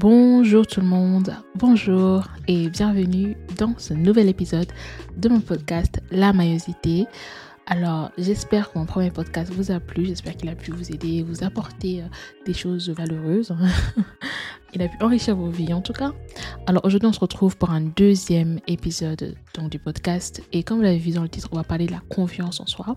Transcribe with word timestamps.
Bonjour 0.00 0.64
tout 0.64 0.80
le 0.80 0.86
monde, 0.86 1.34
bonjour 1.56 2.22
et 2.46 2.68
bienvenue 2.68 3.36
dans 3.56 3.76
ce 3.78 3.94
nouvel 3.94 4.28
épisode 4.28 4.68
de 5.16 5.28
mon 5.28 5.40
podcast 5.40 6.00
La 6.12 6.32
maillosité. 6.32 7.06
Alors, 7.66 8.12
j'espère 8.16 8.70
que 8.70 8.78
mon 8.78 8.86
premier 8.86 9.10
podcast 9.10 9.52
vous 9.52 9.72
a 9.72 9.80
plu, 9.80 10.06
j'espère 10.06 10.36
qu'il 10.36 10.50
a 10.50 10.54
pu 10.54 10.70
vous 10.70 10.92
aider, 10.92 11.24
vous 11.24 11.42
apporter 11.42 12.02
euh, 12.02 12.06
des 12.46 12.54
choses 12.54 12.90
valeureuses. 12.90 13.52
Il 14.74 14.82
a 14.82 14.88
pu 14.88 15.02
enrichir 15.02 15.34
vos 15.34 15.48
vies 15.48 15.72
en 15.72 15.80
tout 15.80 15.92
cas. 15.92 16.12
Alors 16.66 16.84
aujourd'hui, 16.84 17.08
on 17.08 17.12
se 17.12 17.20
retrouve 17.20 17.56
pour 17.56 17.70
un 17.70 17.80
deuxième 17.80 18.60
épisode 18.68 19.34
donc, 19.54 19.70
du 19.70 19.78
podcast. 19.78 20.42
Et 20.52 20.62
comme 20.62 20.76
vous 20.76 20.84
l'avez 20.84 20.98
vu 20.98 21.10
dans 21.10 21.22
le 21.22 21.28
titre, 21.28 21.48
on 21.52 21.56
va 21.56 21.64
parler 21.64 21.86
de 21.86 21.92
la 21.92 22.02
confiance 22.08 22.60
en 22.60 22.66
soi. 22.66 22.94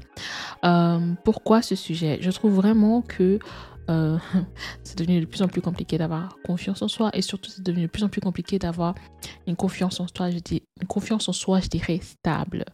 Euh, 0.65 1.13
pourquoi 1.23 1.61
ce 1.61 1.75
sujet? 1.75 2.19
Je 2.21 2.29
trouve 2.29 2.53
vraiment 2.53 3.01
que 3.01 3.39
euh, 3.89 4.17
c'est 4.83 4.97
devenu 4.97 5.19
de 5.19 5.25
plus 5.25 5.41
en 5.41 5.47
plus 5.47 5.61
compliqué 5.61 5.97
d'avoir 5.97 6.37
confiance 6.45 6.81
en 6.81 6.87
soi 6.87 7.09
et 7.13 7.21
surtout 7.21 7.49
c'est 7.49 7.63
devenu 7.63 7.83
de 7.83 7.91
plus 7.91 8.03
en 8.03 8.09
plus 8.09 8.21
compliqué 8.21 8.59
d'avoir 8.59 8.95
une 9.47 9.55
confiance 9.55 9.99
en 9.99 10.07
soi, 10.07 10.29
je 10.29 10.37
une 10.81 10.87
confiance 10.87 11.29
en 11.29 11.33
soi, 11.33 11.59
je 11.59 11.67
dirais 11.67 11.99
stable. 12.01 12.65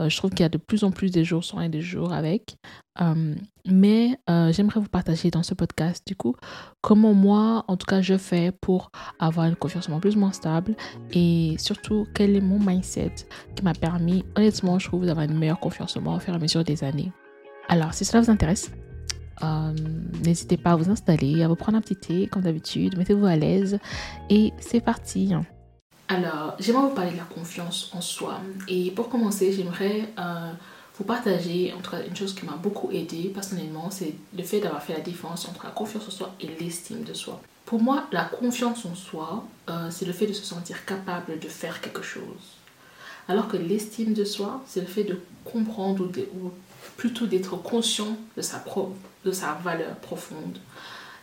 Euh, 0.00 0.08
je 0.08 0.16
trouve 0.16 0.30
qu'il 0.30 0.40
y 0.40 0.44
a 0.44 0.48
de 0.48 0.58
plus 0.58 0.84
en 0.84 0.90
plus 0.90 1.10
des 1.10 1.24
jours 1.24 1.44
sans 1.44 1.60
et 1.60 1.68
des 1.68 1.82
jours 1.82 2.12
avec. 2.12 2.56
Euh, 3.00 3.34
mais 3.66 4.18
j'aimerais 4.52 4.78
vous 4.78 4.88
partager 4.88 5.30
dans 5.30 5.42
ce 5.42 5.52
podcast 5.54 6.06
du 6.06 6.14
coup 6.14 6.36
comment 6.80 7.14
moi, 7.14 7.64
en 7.66 7.76
tout 7.76 7.86
cas, 7.86 8.02
je 8.02 8.16
fais 8.16 8.52
pour 8.52 8.90
avoir 9.18 9.46
une 9.46 9.56
confiance 9.56 9.88
en 9.88 9.98
plus 9.98 10.16
moins 10.16 10.32
stable 10.32 10.76
et 11.12 11.56
surtout 11.58 12.06
quel 12.14 12.36
est 12.36 12.40
mon 12.40 12.60
mindset 12.60 13.14
qui 13.56 13.64
m'a 13.64 13.72
permis, 13.72 14.24
honnêtement, 14.36 14.78
je 14.78 14.86
trouve, 14.86 15.06
d'avoir 15.06 15.24
une 15.24 15.38
meilleure 15.38 15.60
confiance 15.60 15.96
en 15.96 16.02
moi 16.02 16.16
au 16.16 16.20
fur 16.20 16.34
et 16.34 16.36
à 16.36 16.38
mesure 16.38 16.62
des 16.62 16.84
années. 16.84 17.10
Alors, 17.68 17.94
si 17.94 18.04
cela 18.04 18.22
vous 18.22 18.30
intéresse, 18.30 18.70
euh, 19.42 19.72
n'hésitez 20.24 20.56
pas 20.56 20.72
à 20.72 20.76
vous 20.76 20.90
installer, 20.90 21.42
à 21.42 21.48
vous 21.48 21.56
prendre 21.56 21.78
un 21.78 21.80
petit 21.80 21.96
thé 21.96 22.26
comme 22.26 22.42
d'habitude, 22.42 22.96
mettez-vous 22.96 23.26
à 23.26 23.36
l'aise 23.36 23.78
et 24.30 24.52
c'est 24.58 24.80
parti. 24.80 25.34
Alors, 26.08 26.54
j'aimerais 26.58 26.82
vous 26.82 26.94
parler 26.94 27.12
de 27.12 27.16
la 27.16 27.24
confiance 27.24 27.90
en 27.94 28.00
soi. 28.00 28.40
Et 28.68 28.90
pour 28.90 29.08
commencer, 29.08 29.52
j'aimerais 29.52 30.08
euh, 30.18 30.52
vous 30.98 31.04
partager 31.04 31.72
entre 31.76 32.06
une 32.06 32.14
chose 32.14 32.34
qui 32.34 32.44
m'a 32.44 32.56
beaucoup 32.56 32.90
aidé 32.92 33.30
personnellement, 33.34 33.90
c'est 33.90 34.14
le 34.36 34.42
fait 34.44 34.60
d'avoir 34.60 34.82
fait 34.82 34.92
la 34.92 35.00
différence 35.00 35.48
entre 35.48 35.64
la 35.64 35.70
confiance 35.70 36.06
en 36.06 36.10
soi 36.10 36.34
et 36.40 36.48
l'estime 36.60 37.02
de 37.02 37.14
soi. 37.14 37.40
Pour 37.64 37.82
moi, 37.82 38.06
la 38.12 38.24
confiance 38.24 38.84
en 38.84 38.94
soi, 38.94 39.44
euh, 39.70 39.88
c'est 39.90 40.04
le 40.04 40.12
fait 40.12 40.26
de 40.26 40.34
se 40.34 40.44
sentir 40.44 40.84
capable 40.84 41.38
de 41.38 41.48
faire 41.48 41.80
quelque 41.80 42.02
chose. 42.02 42.58
Alors 43.26 43.48
que 43.48 43.56
l'estime 43.56 44.12
de 44.12 44.24
soi, 44.24 44.62
c'est 44.66 44.80
le 44.80 44.86
fait 44.86 45.04
de 45.04 45.18
comprendre 45.44 46.04
ou, 46.04 46.50
plutôt 46.96 47.26
d'être 47.26 47.56
conscient 47.56 48.16
de 48.36 48.42
sa, 48.42 48.62
de 49.24 49.32
sa 49.32 49.54
valeur 49.54 49.94
profonde. 49.96 50.58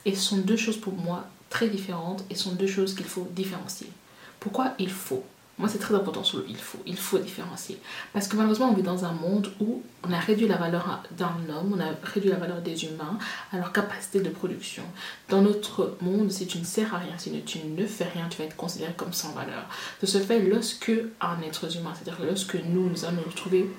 Et 0.05 0.15
ce 0.15 0.21
sont 0.21 0.37
deux 0.37 0.57
choses 0.57 0.77
pour 0.77 0.93
moi 0.93 1.25
très 1.49 1.67
différentes 1.67 2.23
et 2.29 2.35
sont 2.35 2.53
deux 2.53 2.67
choses 2.67 2.95
qu'il 2.95 3.05
faut 3.05 3.27
différencier. 3.31 3.87
Pourquoi 4.39 4.73
il 4.79 4.89
faut? 4.89 5.23
Moi, 5.59 5.69
c'est 5.69 5.77
très 5.77 5.93
important 5.93 6.23
sur 6.23 6.39
le 6.39 6.45
il 6.49 6.57
faut. 6.57 6.79
Il 6.87 6.97
faut 6.97 7.19
différencier. 7.19 7.77
Parce 8.13 8.27
que 8.27 8.35
malheureusement, 8.35 8.71
on 8.71 8.73
vit 8.73 8.81
dans 8.81 9.05
un 9.05 9.11
monde 9.11 9.51
où 9.59 9.83
on 10.07 10.11
a 10.11 10.17
réduit 10.17 10.47
la 10.47 10.57
valeur 10.57 11.03
d'un 11.11 11.35
homme, 11.53 11.75
on 11.75 11.79
a 11.79 11.93
réduit 12.01 12.31
la 12.31 12.37
valeur 12.37 12.61
des 12.61 12.85
humains 12.85 13.19
à 13.51 13.57
leur 13.57 13.71
capacité 13.71 14.21
de 14.21 14.29
production. 14.29 14.81
Dans 15.29 15.43
notre 15.43 15.97
monde, 16.01 16.31
si 16.31 16.47
tu 16.47 16.57
ne 16.57 16.63
sers 16.63 16.95
à 16.95 16.97
rien, 16.97 17.13
si 17.19 17.31
tu 17.43 17.59
ne 17.59 17.85
fais 17.85 18.05
rien, 18.05 18.27
tu 18.27 18.39
vas 18.39 18.45
être 18.45 18.55
considéré 18.55 18.93
comme 18.97 19.13
sans 19.13 19.33
valeur. 19.33 19.67
De 20.01 20.07
ce 20.07 20.17
fait, 20.17 20.39
lorsque 20.39 20.93
un 21.19 21.39
être 21.43 21.75
humain, 21.77 21.93
c'est-à-dire 21.93 22.25
lorsque 22.25 22.55
nous, 22.55 22.89
nous 22.89 23.05
allons 23.05 23.17
nous 23.17 23.29
retrouver 23.29 23.69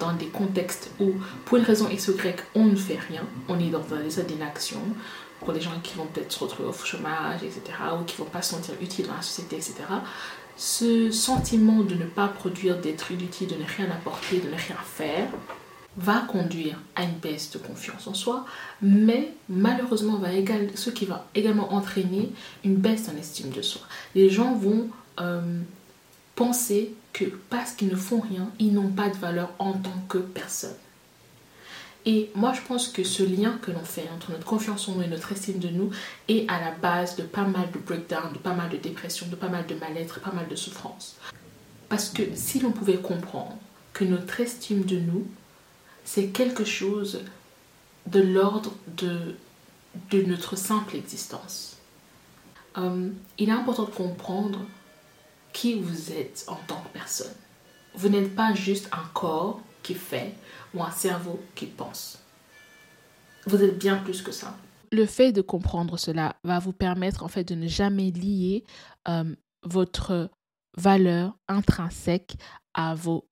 dans 0.00 0.12
des 0.14 0.26
contextes 0.26 0.90
où, 0.98 1.12
pour 1.44 1.58
une 1.58 1.64
raison 1.64 1.88
X 1.88 2.08
ou 2.08 2.12
Y, 2.12 2.44
on 2.54 2.64
ne 2.64 2.76
fait 2.76 2.98
rien, 3.08 3.22
on 3.48 3.58
est 3.60 3.70
dans 3.70 3.84
un 3.94 4.04
état 4.04 4.22
d'inaction, 4.22 4.80
pour 5.38 5.52
les 5.52 5.60
gens 5.60 5.78
qui 5.82 5.96
vont 5.96 6.06
peut-être 6.06 6.32
se 6.32 6.40
retrouver 6.40 6.68
au 6.68 6.72
chômage, 6.72 7.42
etc., 7.42 7.62
ou 7.98 8.04
qui 8.04 8.14
ne 8.20 8.24
vont 8.24 8.30
pas 8.30 8.42
se 8.42 8.50
sentir 8.50 8.74
utiles 8.80 9.06
dans 9.06 9.14
la 9.14 9.22
société, 9.22 9.56
etc., 9.56 9.74
ce 10.56 11.10
sentiment 11.10 11.82
de 11.82 11.94
ne 11.94 12.04
pas 12.04 12.28
produire, 12.28 12.78
d'être 12.78 13.10
inutile, 13.12 13.48
de 13.48 13.54
ne 13.54 13.64
rien 13.64 13.90
apporter, 13.90 14.40
de 14.40 14.48
ne 14.48 14.56
rien 14.56 14.76
faire, 14.84 15.28
va 15.96 16.20
conduire 16.20 16.78
à 16.94 17.04
une 17.04 17.14
baisse 17.14 17.50
de 17.50 17.58
confiance 17.58 18.06
en 18.06 18.14
soi, 18.14 18.44
mais 18.82 19.32
malheureusement, 19.48 20.18
va 20.18 20.28
ce 20.74 20.90
qui 20.90 21.06
va 21.06 21.26
également 21.34 21.72
entraîner 21.72 22.30
une 22.64 22.76
baisse 22.76 23.08
en 23.08 23.18
estime 23.18 23.50
de 23.50 23.62
soi. 23.62 23.82
Les 24.14 24.28
gens 24.28 24.54
vont 24.54 24.88
euh, 25.18 25.60
penser 26.36 26.94
que 27.12 27.24
parce 27.24 27.72
qu'ils 27.72 27.88
ne 27.88 27.96
font 27.96 28.20
rien, 28.20 28.50
ils 28.58 28.72
n'ont 28.72 28.90
pas 28.90 29.08
de 29.08 29.16
valeur 29.16 29.52
en 29.58 29.72
tant 29.72 30.02
que 30.08 30.18
personne. 30.18 30.76
Et 32.06 32.30
moi, 32.34 32.52
je 32.54 32.62
pense 32.62 32.88
que 32.88 33.04
ce 33.04 33.22
lien 33.22 33.58
que 33.60 33.70
l'on 33.70 33.84
fait 33.84 34.08
entre 34.14 34.30
notre 34.30 34.46
confiance 34.46 34.88
en 34.88 34.94
nous 34.94 35.02
et 35.02 35.06
notre 35.06 35.32
estime 35.32 35.58
de 35.58 35.68
nous 35.68 35.90
est 36.28 36.48
à 36.48 36.58
la 36.58 36.70
base 36.70 37.16
de 37.16 37.22
pas 37.22 37.44
mal 37.44 37.70
de 37.72 37.78
breakdown, 37.78 38.32
de 38.32 38.38
pas 38.38 38.54
mal 38.54 38.70
de 38.70 38.78
dépression, 38.78 39.26
de 39.26 39.36
pas 39.36 39.48
mal 39.48 39.66
de 39.66 39.74
mal-être, 39.74 40.20
pas 40.20 40.32
mal 40.32 40.48
de 40.48 40.56
souffrance. 40.56 41.16
Parce 41.90 42.08
que 42.08 42.22
si 42.34 42.60
l'on 42.60 42.70
pouvait 42.70 42.98
comprendre 42.98 43.56
que 43.92 44.04
notre 44.04 44.40
estime 44.40 44.84
de 44.84 44.98
nous, 44.98 45.26
c'est 46.04 46.28
quelque 46.28 46.64
chose 46.64 47.20
de 48.06 48.20
l'ordre 48.20 48.72
de, 48.96 49.34
de 50.10 50.22
notre 50.22 50.56
simple 50.56 50.96
existence. 50.96 51.76
Euh, 52.78 53.10
il 53.38 53.48
est 53.48 53.52
important 53.52 53.84
de 53.84 53.90
comprendre 53.90 54.60
qui 55.52 55.74
vous 55.74 56.12
êtes 56.12 56.44
en 56.48 56.56
tant 56.66 56.80
que 56.80 56.88
personne. 56.88 57.34
Vous 57.94 58.08
n'êtes 58.08 58.34
pas 58.34 58.54
juste 58.54 58.88
un 58.92 59.08
corps 59.12 59.60
qui 59.82 59.94
fait 59.94 60.34
ou 60.74 60.82
un 60.82 60.90
cerveau 60.90 61.40
qui 61.54 61.66
pense. 61.66 62.18
Vous 63.46 63.62
êtes 63.62 63.78
bien 63.78 63.96
plus 63.96 64.22
que 64.22 64.32
ça. 64.32 64.56
Le 64.92 65.06
fait 65.06 65.32
de 65.32 65.40
comprendre 65.40 65.96
cela 65.96 66.36
va 66.44 66.58
vous 66.58 66.72
permettre 66.72 67.22
en 67.22 67.28
fait 67.28 67.44
de 67.44 67.54
ne 67.54 67.68
jamais 67.68 68.10
lier 68.10 68.64
euh, 69.08 69.34
votre 69.62 70.30
valeur 70.76 71.36
intrinsèque 71.48 72.36
à 72.74 72.94
vos 72.94 73.28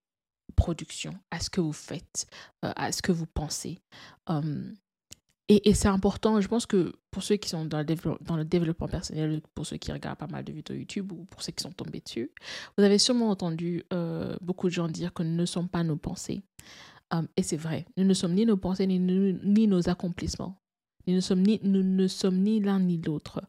productions, 0.56 1.14
à 1.30 1.40
ce 1.40 1.50
que 1.50 1.60
vous 1.60 1.72
faites, 1.72 2.26
euh, 2.64 2.72
à 2.76 2.92
ce 2.92 3.02
que 3.02 3.12
vous 3.12 3.26
pensez. 3.26 3.78
Euh, 4.30 4.72
et, 5.48 5.72
c'est 5.72 5.88
important, 5.88 6.40
je 6.40 6.48
pense 6.48 6.66
que 6.66 6.92
pour 7.10 7.22
ceux 7.22 7.36
qui 7.36 7.48
sont 7.48 7.64
dans 7.64 7.78
le, 7.78 8.44
développement 8.44 8.86
personnel, 8.86 9.40
pour 9.54 9.66
ceux 9.66 9.78
qui 9.78 9.90
regardent 9.90 10.18
pas 10.18 10.26
mal 10.26 10.44
de 10.44 10.52
vidéos 10.52 10.76
YouTube 10.76 11.10
ou 11.12 11.24
pour 11.24 11.42
ceux 11.42 11.52
qui 11.52 11.62
sont 11.62 11.72
tombés 11.72 12.00
dessus, 12.00 12.30
vous 12.76 12.84
avez 12.84 12.98
sûrement 12.98 13.30
entendu 13.30 13.82
euh, 13.92 14.36
beaucoup 14.42 14.68
de 14.68 14.74
gens 14.74 14.88
dire 14.88 15.14
que 15.14 15.22
nous 15.22 15.34
ne 15.34 15.46
sommes 15.46 15.68
pas 15.68 15.82
nos 15.82 15.96
pensées. 15.96 16.42
Euh, 17.14 17.22
et 17.38 17.42
c'est 17.42 17.56
vrai, 17.56 17.86
nous 17.96 18.04
ne 18.04 18.12
sommes 18.12 18.34
ni 18.34 18.44
nos 18.44 18.58
pensées 18.58 18.86
ni, 18.86 18.98
ni 18.98 19.66
nos 19.66 19.88
accomplissements. 19.88 20.60
Nous 21.06 21.14
ne 21.14 21.20
sommes 21.20 21.42
ni, 21.42 21.58
nous 21.62 21.82
ne 21.82 22.06
sommes 22.06 22.42
ni 22.42 22.60
l'un 22.60 22.80
ni 22.80 22.98
l'autre. 22.98 23.40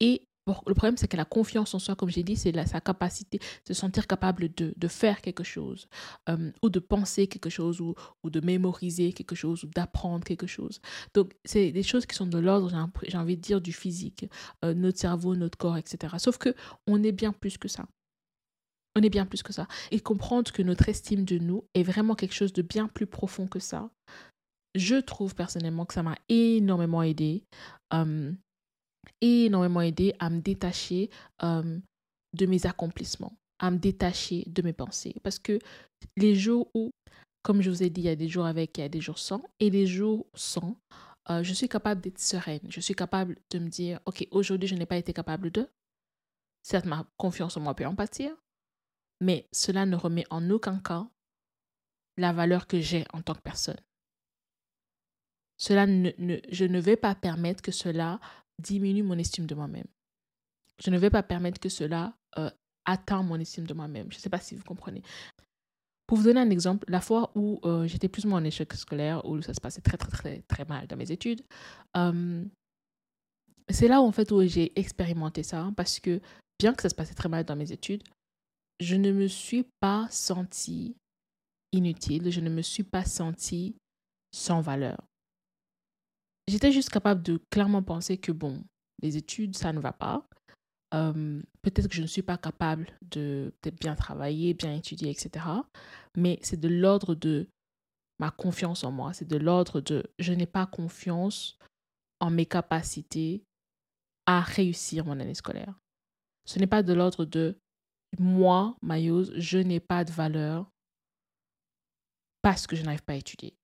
Et 0.00 0.25
le 0.46 0.74
problème, 0.74 0.96
c'est 0.96 1.08
que 1.08 1.16
la 1.16 1.24
confiance 1.24 1.74
en 1.74 1.78
soi, 1.78 1.96
comme 1.96 2.08
j'ai 2.08 2.22
dit, 2.22 2.36
c'est 2.36 2.52
sa 2.66 2.80
capacité 2.80 3.38
de 3.38 3.44
se 3.66 3.74
sentir 3.74 4.06
capable 4.06 4.48
de, 4.54 4.88
faire 4.88 5.20
quelque 5.20 5.42
chose, 5.42 5.88
euh, 6.28 6.52
ou 6.62 6.70
de 6.70 6.78
penser 6.78 7.26
quelque 7.26 7.50
chose, 7.50 7.80
ou, 7.80 7.94
ou 8.22 8.30
de 8.30 8.40
mémoriser 8.40 9.12
quelque 9.12 9.34
chose, 9.34 9.64
ou 9.64 9.68
d'apprendre 9.68 10.24
quelque 10.24 10.46
chose. 10.46 10.80
Donc, 11.14 11.34
c'est 11.44 11.72
des 11.72 11.82
choses 11.82 12.06
qui 12.06 12.14
sont 12.14 12.26
de 12.26 12.38
l'ordre, 12.38 12.70
j'ai 13.06 13.18
envie 13.18 13.36
de 13.36 13.42
dire, 13.42 13.60
du 13.60 13.72
physique, 13.72 14.26
euh, 14.64 14.74
notre 14.74 14.98
cerveau, 14.98 15.34
notre 15.34 15.58
corps, 15.58 15.76
etc. 15.76 16.14
Sauf 16.18 16.38
que 16.38 16.54
on 16.86 17.02
est 17.02 17.12
bien 17.12 17.32
plus 17.32 17.58
que 17.58 17.68
ça. 17.68 17.86
On 18.94 19.02
est 19.02 19.10
bien 19.10 19.26
plus 19.26 19.42
que 19.42 19.52
ça. 19.52 19.66
Et 19.90 20.00
comprendre 20.00 20.50
que 20.52 20.62
notre 20.62 20.88
estime 20.88 21.24
de 21.24 21.38
nous 21.38 21.64
est 21.74 21.82
vraiment 21.82 22.14
quelque 22.14 22.34
chose 22.34 22.52
de 22.52 22.62
bien 22.62 22.88
plus 22.88 23.06
profond 23.06 23.46
que 23.46 23.58
ça. 23.58 23.90
Je 24.74 24.96
trouve 24.96 25.34
personnellement 25.34 25.84
que 25.86 25.94
ça 25.94 26.02
m'a 26.02 26.16
énormément 26.28 27.02
aidé. 27.02 27.44
Euh, 27.92 28.32
énormément 29.20 29.80
aidé 29.80 30.14
à 30.18 30.30
me 30.30 30.40
détacher 30.40 31.10
euh, 31.42 31.78
de 32.32 32.46
mes 32.46 32.66
accomplissements, 32.66 33.36
à 33.58 33.70
me 33.70 33.78
détacher 33.78 34.44
de 34.46 34.62
mes 34.62 34.72
pensées. 34.72 35.14
Parce 35.22 35.38
que 35.38 35.58
les 36.16 36.34
jours 36.34 36.68
où, 36.74 36.90
comme 37.42 37.62
je 37.62 37.70
vous 37.70 37.82
ai 37.82 37.90
dit, 37.90 38.02
il 38.02 38.04
y 38.04 38.08
a 38.08 38.16
des 38.16 38.28
jours 38.28 38.46
avec, 38.46 38.76
il 38.78 38.82
y 38.82 38.84
a 38.84 38.88
des 38.88 39.00
jours 39.00 39.18
sans, 39.18 39.42
et 39.60 39.70
les 39.70 39.86
jours 39.86 40.26
sans, 40.34 40.76
euh, 41.30 41.42
je 41.42 41.52
suis 41.52 41.68
capable 41.68 42.00
d'être 42.00 42.20
sereine. 42.20 42.60
Je 42.68 42.80
suis 42.80 42.94
capable 42.94 43.36
de 43.50 43.58
me 43.58 43.68
dire, 43.68 44.00
OK, 44.06 44.26
aujourd'hui, 44.30 44.68
je 44.68 44.74
n'ai 44.74 44.86
pas 44.86 44.96
été 44.96 45.12
capable 45.12 45.50
de. 45.50 45.68
Certes, 46.62 46.86
ma 46.86 47.06
confiance 47.16 47.56
en 47.56 47.60
moi 47.60 47.74
peut 47.74 47.86
en 47.86 47.94
pâtir, 47.94 48.34
mais 49.20 49.46
cela 49.52 49.86
ne 49.86 49.96
remet 49.96 50.24
en 50.30 50.50
aucun 50.50 50.78
cas 50.78 51.08
la 52.16 52.32
valeur 52.32 52.66
que 52.66 52.80
j'ai 52.80 53.04
en 53.12 53.22
tant 53.22 53.34
que 53.34 53.40
personne. 53.40 53.80
Cela 55.58 55.86
ne, 55.86 56.10
je 56.50 56.64
ne 56.64 56.80
vais 56.80 56.96
pas 56.96 57.14
permettre 57.14 57.62
que 57.62 57.72
cela 57.72 58.20
diminue 58.58 59.02
mon 59.02 59.18
estime 59.18 59.46
de 59.46 59.54
moi-même. 59.54 59.86
Je 60.82 60.90
ne 60.90 60.98
vais 60.98 61.10
pas 61.10 61.22
permettre 61.22 61.60
que 61.60 61.68
cela 61.68 62.14
euh, 62.38 62.50
atteigne 62.84 63.24
mon 63.24 63.40
estime 63.40 63.66
de 63.66 63.74
moi-même. 63.74 64.10
Je 64.10 64.16
ne 64.16 64.20
sais 64.20 64.30
pas 64.30 64.40
si 64.40 64.54
vous 64.54 64.64
comprenez. 64.64 65.02
Pour 66.06 66.18
vous 66.18 66.24
donner 66.24 66.40
un 66.40 66.50
exemple, 66.50 66.84
la 66.88 67.00
fois 67.00 67.32
où 67.34 67.60
euh, 67.64 67.86
j'étais 67.86 68.08
plus 68.08 68.24
ou 68.24 68.28
moins 68.28 68.40
en 68.40 68.44
échec 68.44 68.72
scolaire, 68.74 69.24
où 69.24 69.40
ça 69.42 69.54
se 69.54 69.60
passait 69.60 69.80
très 69.80 69.96
très 69.96 70.10
très 70.10 70.42
très 70.42 70.64
mal 70.64 70.86
dans 70.86 70.96
mes 70.96 71.10
études, 71.10 71.42
euh, 71.96 72.44
c'est 73.68 73.88
là 73.88 74.00
où, 74.00 74.04
en 74.04 74.12
fait 74.12 74.30
où 74.30 74.46
j'ai 74.46 74.78
expérimenté 74.78 75.42
ça, 75.42 75.60
hein, 75.60 75.72
parce 75.72 75.98
que 75.98 76.20
bien 76.60 76.74
que 76.74 76.82
ça 76.82 76.88
se 76.88 76.94
passait 76.94 77.14
très 77.14 77.28
mal 77.28 77.44
dans 77.44 77.56
mes 77.56 77.72
études, 77.72 78.04
je 78.78 78.94
ne 78.94 79.10
me 79.10 79.26
suis 79.26 79.64
pas 79.80 80.06
sentie 80.10 80.94
inutile, 81.72 82.30
je 82.30 82.40
ne 82.40 82.50
me 82.50 82.62
suis 82.62 82.84
pas 82.84 83.04
sentie 83.04 83.74
sans 84.32 84.60
valeur 84.60 85.02
j'étais 86.48 86.72
juste 86.72 86.90
capable 86.90 87.22
de 87.22 87.40
clairement 87.50 87.82
penser 87.82 88.18
que 88.18 88.32
bon, 88.32 88.64
les 89.02 89.16
études, 89.16 89.56
ça 89.56 89.72
ne 89.72 89.80
va 89.80 89.92
pas. 89.92 90.28
euh, 90.94 91.42
peut-être 91.62 91.88
que 91.88 91.94
je 91.96 92.02
ne 92.02 92.06
suis 92.06 92.22
pas 92.22 92.38
capable 92.38 92.86
de 93.02 93.52
peut-être 93.60 93.80
bien 93.80 93.96
travailler, 93.96 94.54
bien 94.54 94.74
étudier, 94.74 95.10
etc. 95.10 95.44
Mais 96.16 96.38
c'est 96.42 96.60
de 96.60 96.68
l'ordre 96.68 97.14
de 97.14 97.48
ma 98.20 98.30
confiance 98.30 98.84
en 98.84 98.92
moi. 98.92 99.12
C'est 99.12 99.26
de 99.28 99.36
l'ordre 99.36 99.80
de 99.80 100.04
je 100.18 100.32
n'ai 100.32 100.46
pas 100.46 100.66
confiance 100.66 101.58
en 102.20 102.30
mes 102.30 102.46
capacités 102.46 103.44
à 104.26 104.40
réussir 104.40 105.04
mon 105.04 105.18
année 105.20 105.34
scolaire. 105.34 105.74
Ce 106.46 106.58
n'est 106.58 106.66
pas 106.68 106.82
de 106.84 106.92
l'ordre 106.94 107.24
de 107.24 107.58
moi, 108.18 108.76
Mayose, 108.82 109.32
je 109.36 109.58
n'ai 109.58 109.80
pas 109.80 110.04
de 110.04 110.12
valeur 110.12 110.70
parce 112.42 112.66
que 112.66 112.76
je 112.76 112.84
n'arrive 112.84 113.02
pas 113.02 113.14
à 113.14 113.16
étudier. 113.16 113.56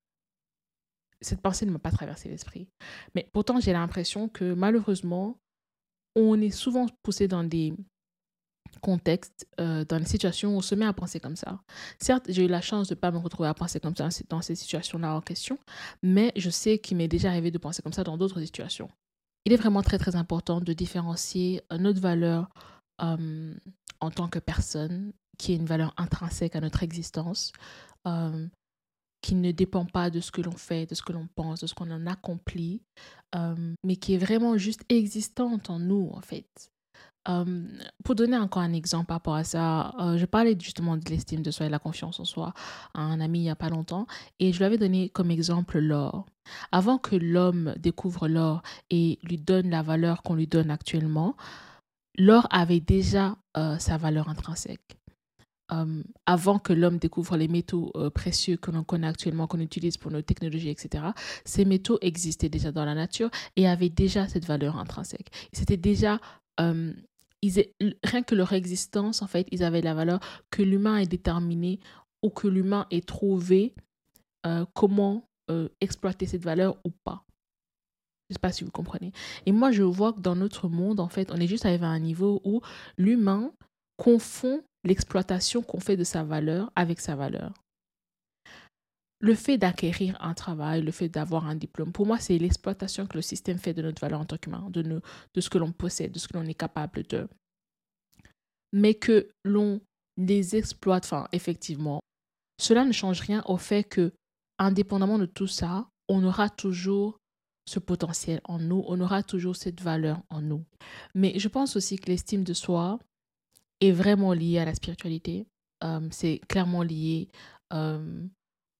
Cette 1.23 1.41
pensée 1.41 1.65
ne 1.65 1.71
m'a 1.71 1.79
pas 1.79 1.91
traversé 1.91 2.29
l'esprit. 2.29 2.67
Mais 3.15 3.27
pourtant, 3.33 3.59
j'ai 3.59 3.73
l'impression 3.73 4.29
que 4.29 4.53
malheureusement, 4.53 5.37
on 6.15 6.39
est 6.39 6.51
souvent 6.51 6.87
poussé 7.01 7.27
dans 7.27 7.43
des 7.43 7.73
contextes, 8.81 9.47
euh, 9.59 9.85
dans 9.85 9.99
des 9.99 10.05
situations 10.05 10.53
où 10.53 10.57
on 10.57 10.61
se 10.61 10.75
met 10.75 10.85
à 10.85 10.93
penser 10.93 11.19
comme 11.19 11.35
ça. 11.35 11.59
Certes, 11.99 12.25
j'ai 12.29 12.45
eu 12.45 12.47
la 12.47 12.61
chance 12.61 12.89
de 12.89 12.95
ne 12.95 12.99
pas 12.99 13.11
me 13.11 13.17
retrouver 13.17 13.49
à 13.49 13.53
penser 13.53 13.79
comme 13.79 13.95
ça 13.95 14.09
dans 14.29 14.41
ces 14.41 14.55
situations-là 14.55 15.15
en 15.15 15.21
question, 15.21 15.57
mais 16.01 16.31
je 16.35 16.49
sais 16.49 16.77
qu'il 16.79 16.97
m'est 16.97 17.07
déjà 17.07 17.29
arrivé 17.29 17.51
de 17.51 17.57
penser 17.57 17.81
comme 17.81 17.93
ça 17.93 18.03
dans 18.03 18.17
d'autres 18.17 18.41
situations. 18.41 18.89
Il 19.45 19.53
est 19.53 19.57
vraiment 19.57 19.81
très 19.81 19.97
très 19.97 20.15
important 20.15 20.61
de 20.61 20.73
différencier 20.73 21.61
notre 21.77 21.99
valeur 21.99 22.49
euh, 23.01 23.53
en 23.99 24.11
tant 24.11 24.27
que 24.27 24.39
personne, 24.39 25.13
qui 25.37 25.53
est 25.53 25.57
une 25.57 25.65
valeur 25.65 25.93
intrinsèque 25.97 26.55
à 26.55 26.61
notre 26.61 26.83
existence, 26.83 27.51
euh, 28.07 28.47
qui 29.23 29.35
ne 29.35 29.51
dépend 29.51 29.85
pas 29.85 30.09
de 30.09 30.19
ce 30.19 30.31
que 30.31 30.41
l'on 30.41 30.51
fait, 30.51 30.85
de 30.85 30.95
ce 30.95 31.01
que 31.01 31.13
l'on 31.13 31.27
pense, 31.33 31.61
de 31.61 31.67
ce 31.67 31.73
qu'on 31.73 31.89
en 31.89 32.05
accomplit, 32.05 32.81
euh, 33.33 33.73
mais 33.83 33.95
qui 33.95 34.13
est 34.13 34.17
vraiment 34.17 34.57
juste 34.57 34.83
existante 34.89 35.69
en 35.69 35.79
nous, 35.79 36.11
en 36.13 36.21
fait. 36.21 36.69
Euh, 37.29 37.63
pour 38.03 38.15
donner 38.15 38.37
encore 38.37 38.63
un 38.63 38.73
exemple 38.73 39.05
par 39.05 39.15
rapport 39.15 39.35
à 39.35 39.45
ça, 39.45 39.95
euh, 39.97 40.17
je 40.17 40.25
parlais 40.25 40.57
justement 40.59 40.97
de 40.97 41.09
l'estime 41.09 41.41
de 41.41 41.51
soi 41.51 41.65
et 41.65 41.69
de 41.69 41.71
la 41.71 41.79
confiance 41.79 42.19
en 42.19 42.25
soi 42.25 42.53
à 42.93 42.99
un 42.99 43.21
ami 43.21 43.39
il 43.39 43.43
n'y 43.43 43.49
a 43.49 43.55
pas 43.55 43.69
longtemps 43.69 44.07
et 44.41 44.51
je 44.51 44.57
lui 44.57 44.65
avais 44.65 44.77
donné 44.77 45.07
comme 45.07 45.31
exemple 45.31 45.79
l'or. 45.79 46.25
Avant 46.73 46.97
que 46.97 47.15
l'homme 47.15 47.75
découvre 47.79 48.27
l'or 48.27 48.61
et 48.89 49.19
lui 49.23 49.37
donne 49.37 49.69
la 49.69 49.83
valeur 49.83 50.21
qu'on 50.21 50.35
lui 50.35 50.47
donne 50.47 50.69
actuellement, 50.69 51.37
l'or 52.17 52.45
avait 52.51 52.81
déjà 52.81 53.37
sa 53.55 53.97
valeur 53.97 54.27
intrinsèque. 54.27 54.97
Euh, 55.71 56.03
avant 56.25 56.59
que 56.59 56.73
l'homme 56.73 56.97
découvre 56.97 57.37
les 57.37 57.47
métaux 57.47 57.91
euh, 57.95 58.09
précieux 58.09 58.57
que 58.57 58.69
l'on 58.69 58.83
connaît 58.83 59.07
actuellement, 59.07 59.47
qu'on 59.47 59.61
utilise 59.61 59.95
pour 59.95 60.11
nos 60.11 60.21
technologies, 60.21 60.69
etc., 60.69 61.05
ces 61.45 61.63
métaux 61.63 61.97
existaient 62.01 62.49
déjà 62.49 62.73
dans 62.73 62.83
la 62.83 62.95
nature 62.95 63.29
et 63.55 63.67
avaient 63.67 63.89
déjà 63.89 64.27
cette 64.27 64.45
valeur 64.45 64.77
intrinsèque. 64.77 65.31
C'était 65.53 65.77
déjà, 65.77 66.19
euh, 66.59 66.93
rien 68.03 68.23
que 68.23 68.35
leur 68.35 68.51
existence, 68.51 69.21
en 69.21 69.27
fait, 69.27 69.47
ils 69.51 69.63
avaient 69.63 69.81
la 69.81 69.93
valeur 69.93 70.19
que 70.51 70.63
l'humain 70.63 70.97
ait 70.97 71.07
déterminé 71.07 71.79
ou 72.21 72.29
que 72.29 72.47
l'humain 72.47 72.85
ait 72.91 73.01
trouvé 73.01 73.73
comment 74.73 75.29
exploiter 75.79 76.25
cette 76.25 76.43
valeur 76.43 76.77
ou 76.83 76.89
pas. 77.05 77.23
Je 78.29 78.33
ne 78.33 78.35
sais 78.35 78.39
pas 78.39 78.51
si 78.51 78.65
vous 78.65 78.71
comprenez. 78.71 79.13
Et 79.45 79.53
moi, 79.53 79.71
je 79.71 79.83
vois 79.83 80.11
que 80.11 80.19
dans 80.19 80.35
notre 80.35 80.67
monde, 80.67 80.99
en 80.99 81.07
fait, 81.07 81.31
on 81.31 81.37
est 81.37 81.47
juste 81.47 81.65
arrivé 81.65 81.85
à 81.85 81.89
un 81.89 81.99
niveau 81.99 82.41
où 82.43 82.61
l'humain 82.97 83.53
confond 83.97 84.61
l'exploitation 84.83 85.61
qu'on 85.61 85.79
fait 85.79 85.97
de 85.97 86.03
sa 86.03 86.23
valeur 86.23 86.71
avec 86.75 86.99
sa 86.99 87.15
valeur. 87.15 87.53
Le 89.19 89.35
fait 89.35 89.57
d'acquérir 89.57 90.17
un 90.21 90.33
travail, 90.33 90.81
le 90.81 90.91
fait 90.91 91.07
d'avoir 91.07 91.47
un 91.47 91.55
diplôme, 91.55 91.93
pour 91.93 92.05
moi, 92.05 92.19
c'est 92.19 92.37
l'exploitation 92.37 93.07
que 93.07 93.15
le 93.15 93.21
système 93.21 93.57
fait 93.57 93.73
de 93.73 93.81
notre 93.81 94.01
valeur 94.01 94.19
en 94.19 94.25
tant 94.25 94.37
qu'humain, 94.37 94.67
de, 94.69 94.81
de 94.81 95.41
ce 95.41 95.49
que 95.49 95.57
l'on 95.57 95.71
possède, 95.71 96.11
de 96.11 96.19
ce 96.19 96.27
que 96.27 96.37
l'on 96.37 96.45
est 96.45 96.53
capable 96.53 97.03
de. 97.03 97.29
Mais 98.73 98.95
que 98.95 99.29
l'on 99.45 99.79
les 100.17 100.57
exploite, 100.57 101.05
enfin, 101.05 101.27
effectivement, 101.31 102.01
cela 102.59 102.83
ne 102.83 102.91
change 102.91 103.21
rien 103.21 103.43
au 103.45 103.57
fait 103.57 103.83
que, 103.83 104.11
indépendamment 104.59 105.17
de 105.17 105.25
tout 105.25 105.47
ça, 105.47 105.87
on 106.09 106.23
aura 106.23 106.49
toujours 106.49 107.17
ce 107.65 107.79
potentiel 107.79 108.41
en 108.43 108.59
nous, 108.59 108.83
on 108.87 108.99
aura 108.99 109.23
toujours 109.23 109.55
cette 109.55 109.81
valeur 109.81 110.21
en 110.29 110.41
nous. 110.41 110.65
Mais 111.15 111.39
je 111.39 111.47
pense 111.47 111.75
aussi 111.75 111.97
que 111.97 112.07
l'estime 112.07 112.43
de 112.43 112.53
soi, 112.53 112.99
est 113.81 113.91
vraiment 113.91 114.33
lié 114.33 114.59
à 114.59 114.65
la 114.65 114.75
spiritualité. 114.75 115.45
Euh, 115.83 116.07
c'est 116.11 116.39
clairement 116.47 116.83
lié 116.83 117.29
euh, 117.73 118.25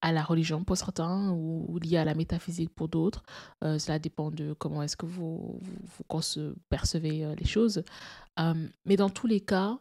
à 0.01 0.11
la 0.11 0.23
religion 0.23 0.63
pour 0.63 0.77
certains 0.77 1.31
ou, 1.31 1.77
lié 1.79 1.97
à 1.97 2.05
la 2.05 2.15
métaphysique 2.15 2.73
pour 2.73 2.87
d'autres. 2.87 3.23
Euh, 3.63 3.77
cela 3.77 3.99
dépend 3.99 4.31
de 4.31 4.53
comment 4.53 4.81
est-ce 4.83 4.97
que 4.97 5.05
vous, 5.05 5.59
percevez 6.69 7.35
les 7.35 7.45
choses. 7.45 7.83
mais 8.85 8.95
dans 8.95 9.09
tous 9.09 9.27
les 9.27 9.41
cas, 9.41 9.79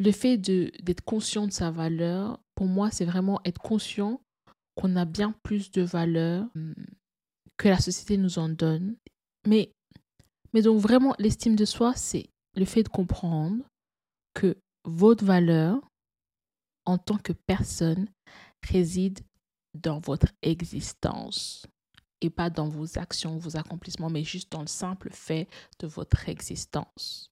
le 0.00 0.12
fait 0.12 0.38
d'être 0.38 1.04
conscient 1.04 1.46
de 1.46 1.52
sa 1.52 1.70
valeur, 1.70 2.40
pour 2.54 2.66
moi, 2.66 2.90
c'est 2.90 3.04
vraiment 3.04 3.40
être 3.44 3.60
conscient 3.60 4.20
qu'on 4.76 4.94
a 4.94 5.04
bien 5.04 5.34
plus 5.42 5.72
de 5.72 5.82
valeur 5.82 6.46
que 7.56 7.68
la 7.68 7.80
société 7.80 8.16
nous 8.16 8.38
en 8.38 8.48
donne. 8.48 8.96
Mais, 9.46 9.72
mais 10.52 10.62
donc 10.62 10.78
vraiment, 10.78 11.16
l'estime 11.18 11.56
de 11.56 11.64
soi, 11.64 11.94
c'est 11.96 12.30
le 12.58 12.64
fait 12.64 12.82
de 12.82 12.88
comprendre 12.88 13.64
que 14.34 14.56
votre 14.84 15.24
valeur 15.24 15.80
en 16.84 16.98
tant 16.98 17.18
que 17.18 17.32
personne 17.32 18.08
réside 18.62 19.20
dans 19.74 20.00
votre 20.00 20.28
existence 20.42 21.66
et 22.20 22.30
pas 22.30 22.50
dans 22.50 22.68
vos 22.68 22.98
actions, 22.98 23.38
vos 23.38 23.56
accomplissements, 23.56 24.10
mais 24.10 24.24
juste 24.24 24.50
dans 24.50 24.62
le 24.62 24.66
simple 24.66 25.10
fait 25.12 25.48
de 25.78 25.86
votre 25.86 26.28
existence. 26.28 27.30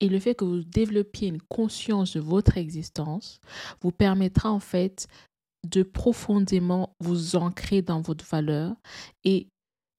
Et 0.00 0.08
le 0.08 0.18
fait 0.18 0.34
que 0.34 0.44
vous 0.44 0.62
développiez 0.62 1.28
une 1.28 1.42
conscience 1.42 2.14
de 2.14 2.20
votre 2.20 2.58
existence 2.58 3.40
vous 3.80 3.92
permettra 3.92 4.50
en 4.50 4.60
fait 4.60 5.06
de 5.64 5.82
profondément 5.82 6.94
vous 7.00 7.36
ancrer 7.36 7.80
dans 7.80 8.00
votre 8.00 8.24
valeur 8.26 8.74
et 9.22 9.48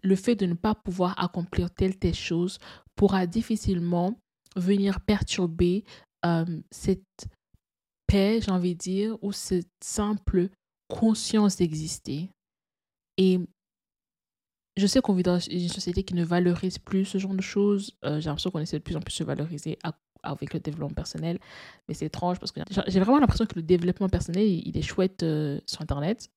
le 0.04 0.16
fait 0.16 0.36
de 0.36 0.46
ne 0.46 0.54
pas 0.54 0.76
pouvoir 0.76 1.20
accomplir 1.20 1.72
telle 1.72 1.98
telle 1.98 2.14
chose 2.14 2.60
pourra 2.96 3.26
difficilement 3.26 4.20
venir 4.56 5.02
perturber 5.02 5.84
euh, 6.26 6.62
cette 6.72 7.28
paix, 8.08 8.40
j'ai 8.42 8.52
envie 8.52 8.76
de 8.76 8.80
dire, 8.80 9.18
ou 9.22 9.32
cette 9.32 9.70
simple 9.84 10.50
conscience 10.88 11.58
d'exister. 11.58 12.30
Et 13.18 13.40
je 14.78 14.88
sais 14.88 15.02
qu'on 15.02 15.14
vit 15.14 15.24
dans 15.24 15.40
une 15.40 15.70
société 15.70 16.04
qui 16.04 16.14
ne 16.14 16.24
valorise 16.24 16.80
plus 16.80 17.06
ce 17.06 17.18
genre 17.18 17.34
de 17.34 17.42
choses. 17.42 17.92
Euh, 18.04 18.20
j'ai 18.20 18.28
l'impression 18.28 18.52
qu'on 18.52 18.60
essaie 18.60 18.78
de 18.78 18.84
plus 18.84 18.96
en 18.96 19.00
plus 19.00 19.14
se 19.14 19.24
valoriser 19.24 19.78
avec 20.24 20.54
le 20.54 20.60
développement 20.60 20.94
personnel. 20.94 21.40
Mais 21.88 21.94
c'est 21.94 22.06
étrange 22.06 22.40
parce 22.40 22.52
que 22.52 22.60
j'ai 22.88 23.00
vraiment 23.00 23.20
l'impression 23.20 23.46
que 23.46 23.56
le 23.56 23.64
développement 23.64 24.10
personnel, 24.10 24.48
il, 24.48 24.78
est 24.78 24.82
chouette 24.82 25.24
euh, 25.24 25.60
sur 25.66 25.82
Internet. 25.82 26.30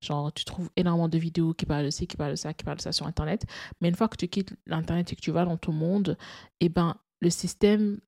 Genre, 0.00 0.32
tu 0.32 0.44
trouves 0.44 0.70
énormément 0.76 1.08
de 1.08 1.18
vidéos 1.18 1.52
qui 1.52 1.66
parlent 1.66 1.84
de 1.84 1.90
ci, 1.90 2.06
qui 2.06 2.16
parlent 2.16 2.30
de 2.30 2.36
ça, 2.36 2.54
qui 2.54 2.64
parlent 2.64 2.78
de 2.78 2.82
ça 2.82 2.92
sur 2.92 3.06
Internet. 3.06 3.44
Mais 3.80 3.88
une 3.88 3.94
fois 3.94 4.08
que 4.08 4.16
tu 4.16 4.28
quittes 4.28 4.54
l'Internet 4.66 5.12
et 5.12 5.16
que 5.16 5.20
tu 5.20 5.30
vas 5.30 5.44
dans 5.44 5.58
ton 5.58 5.72
monde, 5.72 6.16
eh 6.60 6.68
ben, 6.68 6.96
le 7.20 7.30
système 7.30 8.00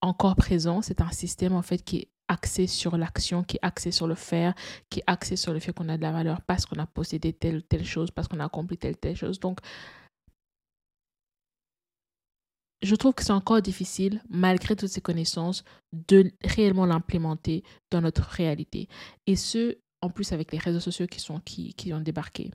encore 0.00 0.36
présent, 0.36 0.82
c'est 0.82 1.00
un 1.00 1.10
système 1.10 1.54
en 1.54 1.62
fait 1.62 1.78
qui 1.78 1.96
est 1.98 2.08
axé 2.28 2.66
sur 2.66 2.96
l'action, 2.96 3.42
qui 3.42 3.56
est 3.56 3.60
axé 3.62 3.90
sur 3.90 4.06
le 4.06 4.14
faire, 4.14 4.54
qui 4.90 5.00
est 5.00 5.04
axé 5.06 5.36
sur 5.36 5.52
le 5.52 5.60
fait 5.60 5.72
qu'on 5.72 5.88
a 5.88 5.96
de 5.96 6.02
la 6.02 6.12
valeur 6.12 6.40
parce 6.42 6.66
qu'on 6.66 6.78
a 6.78 6.86
possédé 6.86 7.32
telle 7.32 7.62
telle 7.62 7.84
chose, 7.84 8.10
parce 8.10 8.28
qu'on 8.28 8.40
a 8.40 8.44
accompli 8.44 8.76
telle 8.76 8.96
telle 8.96 9.16
chose. 9.16 9.40
Donc, 9.40 9.60
je 12.82 12.94
trouve 12.94 13.14
que 13.14 13.24
c'est 13.24 13.32
encore 13.32 13.62
difficile, 13.62 14.22
malgré 14.28 14.76
toutes 14.76 14.90
ces 14.90 15.00
connaissances, 15.00 15.64
de 15.92 16.30
réellement 16.44 16.86
l'implémenter 16.86 17.64
dans 17.90 18.00
notre 18.00 18.22
réalité. 18.22 18.88
Et 19.26 19.36
ce, 19.36 19.78
en 20.02 20.10
plus 20.10 20.32
avec 20.32 20.52
les 20.52 20.58
réseaux 20.58 20.80
sociaux 20.80 21.06
qui, 21.06 21.20
sont, 21.20 21.40
qui, 21.40 21.74
qui 21.74 21.92
ont 21.94 22.00
débarqué. 22.00 22.50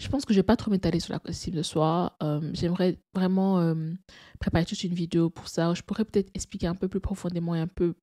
Je 0.00 0.08
pense 0.08 0.24
que 0.24 0.32
je 0.32 0.38
vais 0.38 0.44
pas 0.44 0.56
trop 0.56 0.70
m'étaler 0.70 1.00
sur 1.00 1.12
la 1.12 1.20
estime 1.28 1.54
de 1.54 1.62
soi. 1.62 2.16
Euh, 2.22 2.50
j'aimerais 2.52 2.98
vraiment 3.14 3.60
euh, 3.60 3.92
préparer 4.38 4.64
toute 4.64 4.82
une 4.84 4.94
vidéo 4.94 5.30
pour 5.30 5.48
ça. 5.48 5.74
Je 5.74 5.82
pourrais 5.82 6.04
peut-être 6.04 6.30
expliquer 6.34 6.66
un 6.66 6.74
peu 6.74 6.88
plus 6.88 7.00
profondément 7.00 7.54
et 7.54 7.60
un 7.60 7.66
peu 7.66 7.94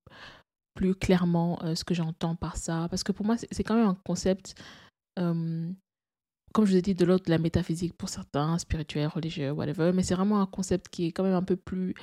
plus 0.75 0.95
clairement 0.95 1.59
euh, 1.63 1.75
ce 1.75 1.83
que 1.83 1.93
j'entends 1.93 2.35
par 2.35 2.57
ça. 2.57 2.87
Parce 2.89 3.03
que 3.03 3.11
pour 3.11 3.25
moi, 3.25 3.35
c'est 3.37 3.63
quand 3.63 3.75
même 3.75 3.87
un 3.87 3.97
concept, 4.05 4.55
comme 5.15 5.75
je 6.65 6.71
vous 6.71 6.77
ai 6.77 6.81
dit, 6.81 6.95
de 6.95 7.05
l'ordre 7.05 7.25
de 7.25 7.31
la 7.31 7.37
métaphysique 7.37 7.97
pour 7.97 8.09
certains, 8.09 8.57
spirituel, 8.57 9.07
religieux, 9.07 9.51
whatever. 9.51 9.91
Mais 9.93 10.03
c'est 10.03 10.15
vraiment 10.15 10.41
un 10.41 10.45
concept 10.45 10.89
qui 10.89 11.07
est 11.07 11.11
quand 11.11 11.23
même 11.23 11.33
un 11.33 11.43
peu 11.43 11.55
plus 11.55 11.95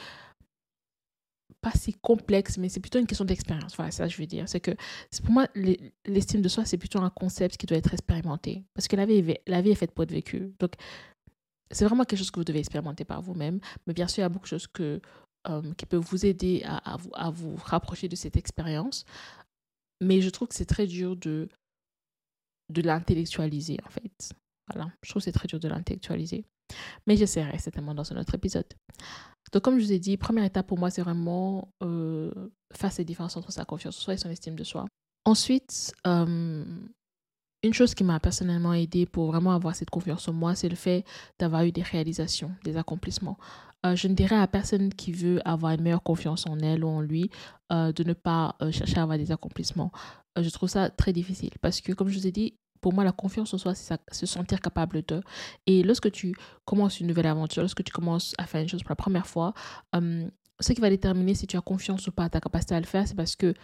pas 1.60 1.72
si 1.72 1.94
complexe, 1.94 2.58
mais 2.58 2.68
c'est 2.68 2.80
plutôt 2.80 2.98
une 2.98 3.06
question 3.06 3.24
d'expérience. 3.24 3.76
Voilà, 3.76 3.90
ça 3.90 4.08
je 4.08 4.16
veux 4.16 4.26
dire. 4.26 4.48
C'est 4.48 4.60
que 4.60 4.72
pour 5.22 5.32
moi, 5.32 5.46
l'estime 6.04 6.42
de 6.42 6.48
soi, 6.48 6.64
c'est 6.64 6.78
plutôt 6.78 7.00
un 7.00 7.10
concept 7.10 7.56
qui 7.56 7.66
doit 7.66 7.78
être 7.78 7.92
expérimenté. 7.92 8.64
Parce 8.74 8.88
que 8.88 8.96
la 8.96 9.06
vie, 9.06 9.36
la 9.46 9.62
vie 9.62 9.70
est 9.70 9.74
faite 9.74 9.92
pour 9.92 10.04
être 10.04 10.12
vécue. 10.12 10.54
Donc, 10.58 10.72
c'est 11.70 11.84
vraiment 11.84 12.04
quelque 12.04 12.18
chose 12.18 12.30
que 12.30 12.40
vous 12.40 12.44
devez 12.44 12.58
expérimenter 12.58 13.04
par 13.04 13.22
vous-même. 13.22 13.60
Mais 13.86 13.94
bien 13.94 14.08
sûr, 14.08 14.18
il 14.18 14.22
y 14.22 14.24
a 14.24 14.28
beaucoup 14.28 14.44
de 14.44 14.50
choses 14.50 14.66
que, 14.66 15.00
euh, 15.48 15.74
qui 15.74 15.86
peuvent 15.86 16.04
vous 16.04 16.26
aider 16.26 16.62
à, 16.64 16.96
vous, 16.96 17.10
à 17.14 17.30
vous 17.30 17.56
rapprocher 17.56 18.08
de 18.08 18.16
cette 18.16 18.36
expérience. 18.36 19.04
Mais 20.00 20.20
je 20.20 20.30
trouve 20.30 20.48
que 20.48 20.54
c'est 20.54 20.64
très 20.64 20.86
dur 20.86 21.16
de, 21.16 21.48
de 22.70 22.82
l'intellectualiser, 22.82 23.78
en 23.86 23.90
fait. 23.90 24.32
Voilà, 24.72 24.90
je 25.02 25.10
trouve 25.10 25.20
que 25.20 25.24
c'est 25.24 25.32
très 25.32 25.48
dur 25.48 25.60
de 25.60 25.68
l'intellectualiser. 25.68 26.44
Mais 27.06 27.16
j'essaierai 27.16 27.58
certainement 27.58 27.94
dans 27.94 28.12
un 28.12 28.16
autre 28.16 28.34
épisode. 28.34 28.66
Donc, 29.52 29.62
comme 29.62 29.78
je 29.78 29.84
vous 29.84 29.92
ai 29.92 29.98
dit, 29.98 30.16
première 30.16 30.44
étape 30.44 30.66
pour 30.66 30.78
moi, 30.78 30.90
c'est 30.90 31.02
vraiment 31.02 31.72
euh, 31.82 32.30
faire 32.72 32.92
ces 32.92 33.04
différences 33.04 33.36
entre 33.36 33.52
sa 33.52 33.64
confiance 33.64 33.98
en 33.98 34.00
soi 34.00 34.14
et 34.14 34.16
son 34.16 34.30
estime 34.30 34.54
de 34.54 34.64
soi. 34.64 34.86
Ensuite, 35.24 35.92
euh, 36.06 36.64
une 37.62 37.74
chose 37.74 37.94
qui 37.94 38.04
m'a 38.04 38.20
personnellement 38.20 38.72
aidé 38.72 39.06
pour 39.06 39.26
vraiment 39.26 39.52
avoir 39.52 39.74
cette 39.74 39.90
confiance 39.90 40.28
en 40.28 40.32
moi, 40.32 40.54
c'est 40.54 40.68
le 40.68 40.76
fait 40.76 41.04
d'avoir 41.38 41.64
eu 41.64 41.72
des 41.72 41.82
réalisations, 41.82 42.52
des 42.64 42.76
accomplissements. 42.76 43.38
Euh, 43.84 43.96
je 43.96 44.08
ne 44.08 44.14
dirais 44.14 44.36
à 44.36 44.46
personne 44.46 44.94
qui 44.94 45.10
veut 45.10 45.40
avoir 45.44 45.72
une 45.72 45.82
meilleure 45.82 46.02
confiance 46.02 46.46
en 46.46 46.58
elle 46.60 46.84
ou 46.84 46.88
en 46.88 47.00
lui 47.00 47.30
de 47.70 48.02
ne 48.02 48.14
pas 48.14 48.56
chercher 48.72 48.98
à 48.98 49.02
avoir 49.02 49.16
des 49.16 49.30
accomplissements. 49.30 49.92
je 50.36 50.50
trouve 50.50 50.68
ça 50.68 50.90
très 50.90 51.12
difficile 51.12 51.52
parce 51.60 51.80
que, 51.80 51.92
comme 51.92 52.08
je 52.08 52.18
vous 52.18 52.26
ai 52.26 52.32
dit, 52.32 52.58
pour 52.80 52.92
moi, 52.94 53.04
la 53.04 53.12
confiance 53.12 53.52
en 53.54 53.58
soi, 53.58 53.74
c'est 53.74 53.98
se 54.10 54.26
sentir 54.26 54.60
capable 54.60 55.02
de. 55.06 55.22
Et 55.66 55.82
lorsque 55.82 56.10
tu 56.10 56.34
commences 56.64 57.00
une 57.00 57.06
nouvelle 57.06 57.26
aventure, 57.26 57.62
lorsque 57.62 57.84
tu 57.84 57.92
commences 57.92 58.34
à 58.38 58.46
faire 58.46 58.62
une 58.62 58.68
chose 58.68 58.82
pour 58.82 58.90
la 58.90 58.96
première 58.96 59.26
fois, 59.26 59.52
ce 59.92 60.72
qui 60.72 60.80
va 60.80 60.90
déterminer 60.90 61.34
si 61.34 61.46
tu 61.46 61.56
as 61.56 61.60
confiance 61.60 62.06
ou 62.06 62.12
pas 62.12 62.24
à 62.24 62.30
ta 62.30 62.40
capacité 62.40 62.74
à 62.74 62.80
le 62.80 62.86
faire, 62.86 63.06
c'est 63.06 63.14
parce 63.14 63.36
que 63.36 63.54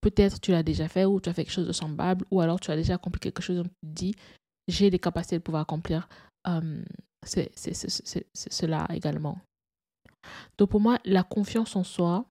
peut-être 0.00 0.40
tu 0.40 0.52
l'as 0.52 0.62
déjà 0.62 0.88
fait 0.88 1.04
ou 1.04 1.20
tu 1.20 1.28
as 1.28 1.32
fait 1.32 1.44
quelque 1.44 1.54
chose 1.54 1.66
de 1.66 1.72
semblable 1.72 2.24
ou 2.30 2.40
alors 2.40 2.60
tu 2.60 2.70
as 2.70 2.76
déjà 2.76 2.94
accompli 2.94 3.20
quelque 3.20 3.42
chose 3.42 3.58
et 3.58 3.62
tu 3.62 3.68
te 3.68 3.74
dis 3.82 4.14
j'ai 4.68 4.90
les 4.90 4.98
capacités 4.98 5.38
de 5.38 5.42
pouvoir 5.42 5.62
accomplir 5.62 6.08
c'est 7.24 7.50
cela 7.54 8.86
également. 8.90 9.38
Donc 10.58 10.70
pour 10.70 10.80
moi, 10.80 10.98
la 11.04 11.22
confiance 11.24 11.74
en 11.76 11.84
soi 11.84 12.24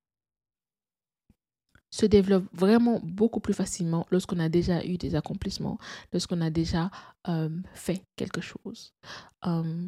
se 1.92 2.06
développe 2.06 2.46
vraiment 2.54 3.00
beaucoup 3.04 3.39
plus 3.39 3.54
facilement 3.54 4.06
lorsqu'on 4.12 4.39
a 4.39 4.50
déjà 4.50 4.86
eu 4.86 4.98
des 4.98 5.15
accomplissements, 5.15 5.77
lorsqu'on 6.12 6.42
a 6.42 6.50
déjà 6.50 6.92
euh, 7.27 7.50
fait 7.74 8.04
quelque 8.15 8.42
chose. 8.42 8.94
Euh, 9.46 9.88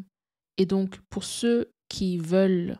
et 0.58 0.66
donc 0.66 1.00
pour 1.10 1.24
ceux 1.24 1.72
qui 1.90 2.18
veulent 2.18 2.78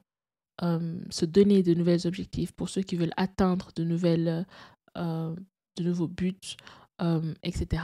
euh, 0.64 1.00
se 1.10 1.26
donner 1.26 1.62
de 1.62 1.74
nouveaux 1.74 2.08
objectifs, 2.08 2.52
pour 2.54 2.70
ceux 2.70 2.82
qui 2.82 2.96
veulent 2.96 3.14
atteindre 3.18 3.72
de, 3.76 3.84
nouvelles, 3.84 4.46
de 4.96 5.84
nouveaux 5.84 6.08
buts, 6.08 6.56
etc., 7.44 7.84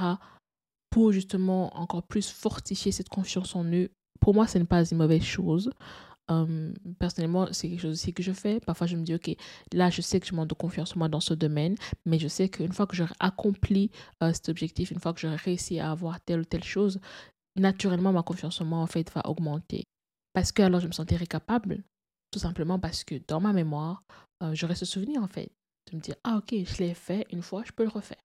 pour 0.90 1.12
justement 1.12 1.76
encore 1.78 2.04
plus 2.04 2.30
fortifier 2.30 2.92
cette 2.92 3.10
confiance 3.10 3.56
en 3.56 3.66
eux, 3.66 3.90
pour 4.20 4.34
moi, 4.34 4.48
ce 4.48 4.58
n'est 4.58 4.66
pas 4.66 4.86
une 4.86 4.98
mauvaise 4.98 5.24
chose 5.24 5.72
personnellement, 7.00 7.48
c'est 7.52 7.70
quelque 7.70 7.82
chose 7.82 7.94
aussi 7.94 8.14
que 8.14 8.24
je 8.24 8.32
fais. 8.32 8.60
Parfois, 8.60 8.88
je 8.88 8.96
me 8.96 9.04
dis, 9.04 9.14
OK, 9.14 9.36
là, 9.74 9.90
je 9.90 10.02
sais 10.02 10.20
que 10.20 10.28
je 10.28 10.34
manque 10.34 10.50
de 10.50 10.54
confiance 10.54 10.96
en 10.96 11.00
moi 11.00 11.10
dans 11.10 11.20
ce 11.20 11.34
domaine, 11.34 11.76
mais 12.06 12.20
je 12.20 12.28
sais 12.28 12.50
qu'une 12.50 12.72
fois 12.72 12.88
que 12.88 12.96
j'aurai 12.96 13.14
accompli 13.20 13.92
euh, 14.22 14.32
cet 14.34 14.50
objectif, 14.50 14.92
une 14.92 15.00
fois 15.00 15.14
que 15.14 15.20
j'aurai 15.20 15.36
réussi 15.36 15.80
à 15.80 15.92
avoir 15.92 16.20
telle 16.22 16.42
ou 16.42 16.46
telle 16.46 16.64
chose, 16.64 17.00
naturellement, 17.56 18.14
ma 18.14 18.24
confiance 18.24 18.62
en 18.62 18.66
moi, 18.66 18.80
en 18.80 18.88
fait, 18.88 19.12
va 19.14 19.28
augmenter. 19.28 19.84
Parce 20.34 20.52
que 20.52 20.64
alors, 20.64 20.80
je 20.80 20.88
me 20.88 20.94
sentirai 20.94 21.28
capable, 21.28 21.84
tout 22.32 22.40
simplement 22.40 22.80
parce 22.80 23.04
que 23.04 23.16
dans 23.28 23.40
ma 23.40 23.54
mémoire, 23.54 24.04
euh, 24.42 24.56
j'aurai 24.56 24.76
ce 24.76 24.86
souvenir, 24.86 25.22
en 25.22 25.28
fait, 25.28 25.52
de 25.92 25.98
me 25.98 26.02
dire, 26.02 26.16
ah, 26.24 26.38
OK, 26.38 26.50
je 26.52 26.78
l'ai 26.78 26.94
fait 26.94 27.28
une 27.32 27.42
fois, 27.42 27.64
je 27.66 27.72
peux 27.72 27.84
le 27.84 27.90
refaire. 27.90 28.22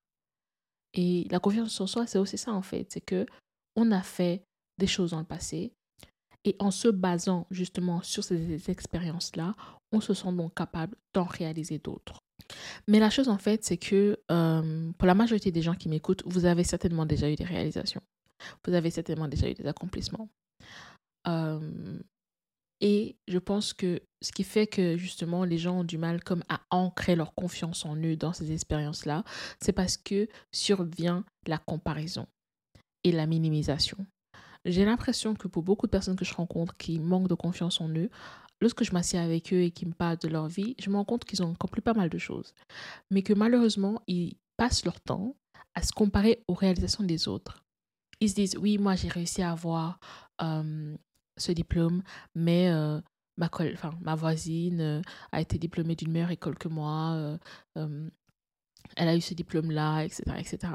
Et 0.95 1.27
la 1.31 1.41
confiance 1.41 1.81
en 1.81 1.87
soi, 1.87 2.07
c'est 2.07 2.19
aussi 2.19 2.39
ça, 2.39 2.53
en 2.53 2.63
fait. 2.63 2.91
C'est 2.91 3.01
que 3.01 3.27
on 3.77 3.93
a 3.93 4.03
fait 4.03 4.43
des 4.79 4.87
choses 4.87 5.11
dans 5.11 5.19
le 5.19 5.25
passé, 5.25 5.73
et 6.45 6.57
en 6.59 6.71
se 6.71 6.89
basant 6.89 7.47
justement 7.51 8.03
sur 8.03 8.25
ces 8.25 8.71
expériences-là, 8.71 9.55
on 9.93 10.01
se 10.01 10.15
sent 10.15 10.33
donc 10.33 10.55
capable 10.55 10.97
d'en 11.15 11.25
réaliser 11.25 11.79
d'autres. 11.79 12.21
Mais 12.87 12.99
la 12.99 13.11
chose 13.11 13.29
en 13.29 13.39
fait, 13.39 13.65
c'est 13.65 13.77
que 13.77 14.19
euh, 14.31 14.93
pour 14.97 15.07
la 15.07 15.15
majorité 15.15 15.51
des 15.51 15.63
gens 15.63 15.75
qui 15.75 15.89
m'écoutent, 15.89 16.23
vous 16.27 16.45
avez 16.45 16.65
certainement 16.65 17.07
déjà 17.07 17.31
eu 17.31 17.35
des 17.35 17.45
réalisations. 17.45 18.03
Vous 18.65 18.75
avez 18.75 18.91
certainement 18.91 19.29
déjà 19.29 19.49
eu 19.49 19.55
des 19.55 19.67
accomplissements. 19.67 20.29
Euh, 21.27 21.99
et 22.81 23.17
je 23.27 23.39
pense 23.39 23.73
que 23.73 24.01
ce 24.23 24.31
qui 24.31 24.45
fait 24.45 24.69
que 24.69 24.97
justement 24.97 25.45
les 25.45 25.59
gens 25.59 25.81
ont 25.81 25.85
du 25.85 25.99
mal 25.99 26.23
comme 26.23 26.45
à 26.49 26.61
ancrer 26.71 27.17
leur 27.17 27.35
confiance 27.35 27.85
en 27.85 27.97
eux 27.97 28.17
dans 28.17 28.33
ces 28.33 28.53
expériences-là, 28.53 29.25
c'est 29.61 29.73
parce 29.73 29.97
que 29.97 30.29
survient 30.53 31.25
la 31.47 31.59
comparaison 31.59 32.27
et 33.03 33.11
la 33.11 33.27
minimisation. 33.27 33.99
J'ai 34.69 34.85
l'impression 34.85 35.35
que 35.35 35.49
pour 35.49 35.63
beaucoup 35.63 35.87
de 35.87 35.91
personnes 35.91 36.17
que 36.17 36.27
je 36.27 36.35
rencontre 36.35 36.77
qui 36.77 37.01
manquent 37.01 37.29
de 37.29 37.35
confiance 37.35 37.81
en 37.81 37.89
eux, 37.89 38.11
lorsque 38.61 38.85
je 38.85 38.93
m'assieds 38.93 39.19
avec 39.19 39.51
eux 39.55 39.63
et 39.63 39.71
qu'ils 39.71 39.89
me 39.89 39.95
parlent 39.95 40.19
de 40.19 40.29
leur 40.29 40.47
vie, 40.47 40.75
je 40.79 40.91
me 40.91 40.97
rends 40.97 41.07
compte 41.07 41.25
qu'ils 41.25 41.43
ont 41.43 41.53
accompli 41.53 41.81
pas 41.81 41.95
mal 41.95 42.11
de 42.11 42.19
choses. 42.19 42.55
Mais 43.11 43.23
que 43.23 43.33
malheureusement, 43.33 44.03
ils 44.07 44.37
passent 44.59 44.85
leur 44.85 45.01
temps 45.01 45.37
à 45.75 45.83
se 45.83 45.93
comparer 45.93 46.45
aux 46.49 46.55
réalisations 46.55 47.03
des 47.03 47.29
autres. 47.29 47.65
Ils 48.21 48.29
se 48.29 48.35
disent, 48.35 48.57
oui, 48.59 48.77
moi 48.77 48.95
j'ai 48.95 49.09
réussi 49.09 49.41
à 49.41 49.53
avoir 49.53 50.01
euh, 50.43 50.95
ce 51.39 51.53
diplôme, 51.53 52.03
mais 52.35 52.69
euh, 52.69 53.01
ma, 53.39 54.15
voisine 54.17 54.81
euh, 54.81 55.03
a 55.33 55.41
été 55.41 55.57
diplômée 55.57 55.95
d'une 55.95 56.13
meilleure 56.13 56.33
école 56.33 56.59
que 56.59 56.69
moi, 56.69 57.39
elle 57.75 59.09
a 59.09 59.17
eu 59.17 59.21
ce 59.23 59.33
diplôme-là, 59.33 60.03
etc., 60.03 60.23
etc. 60.39 60.73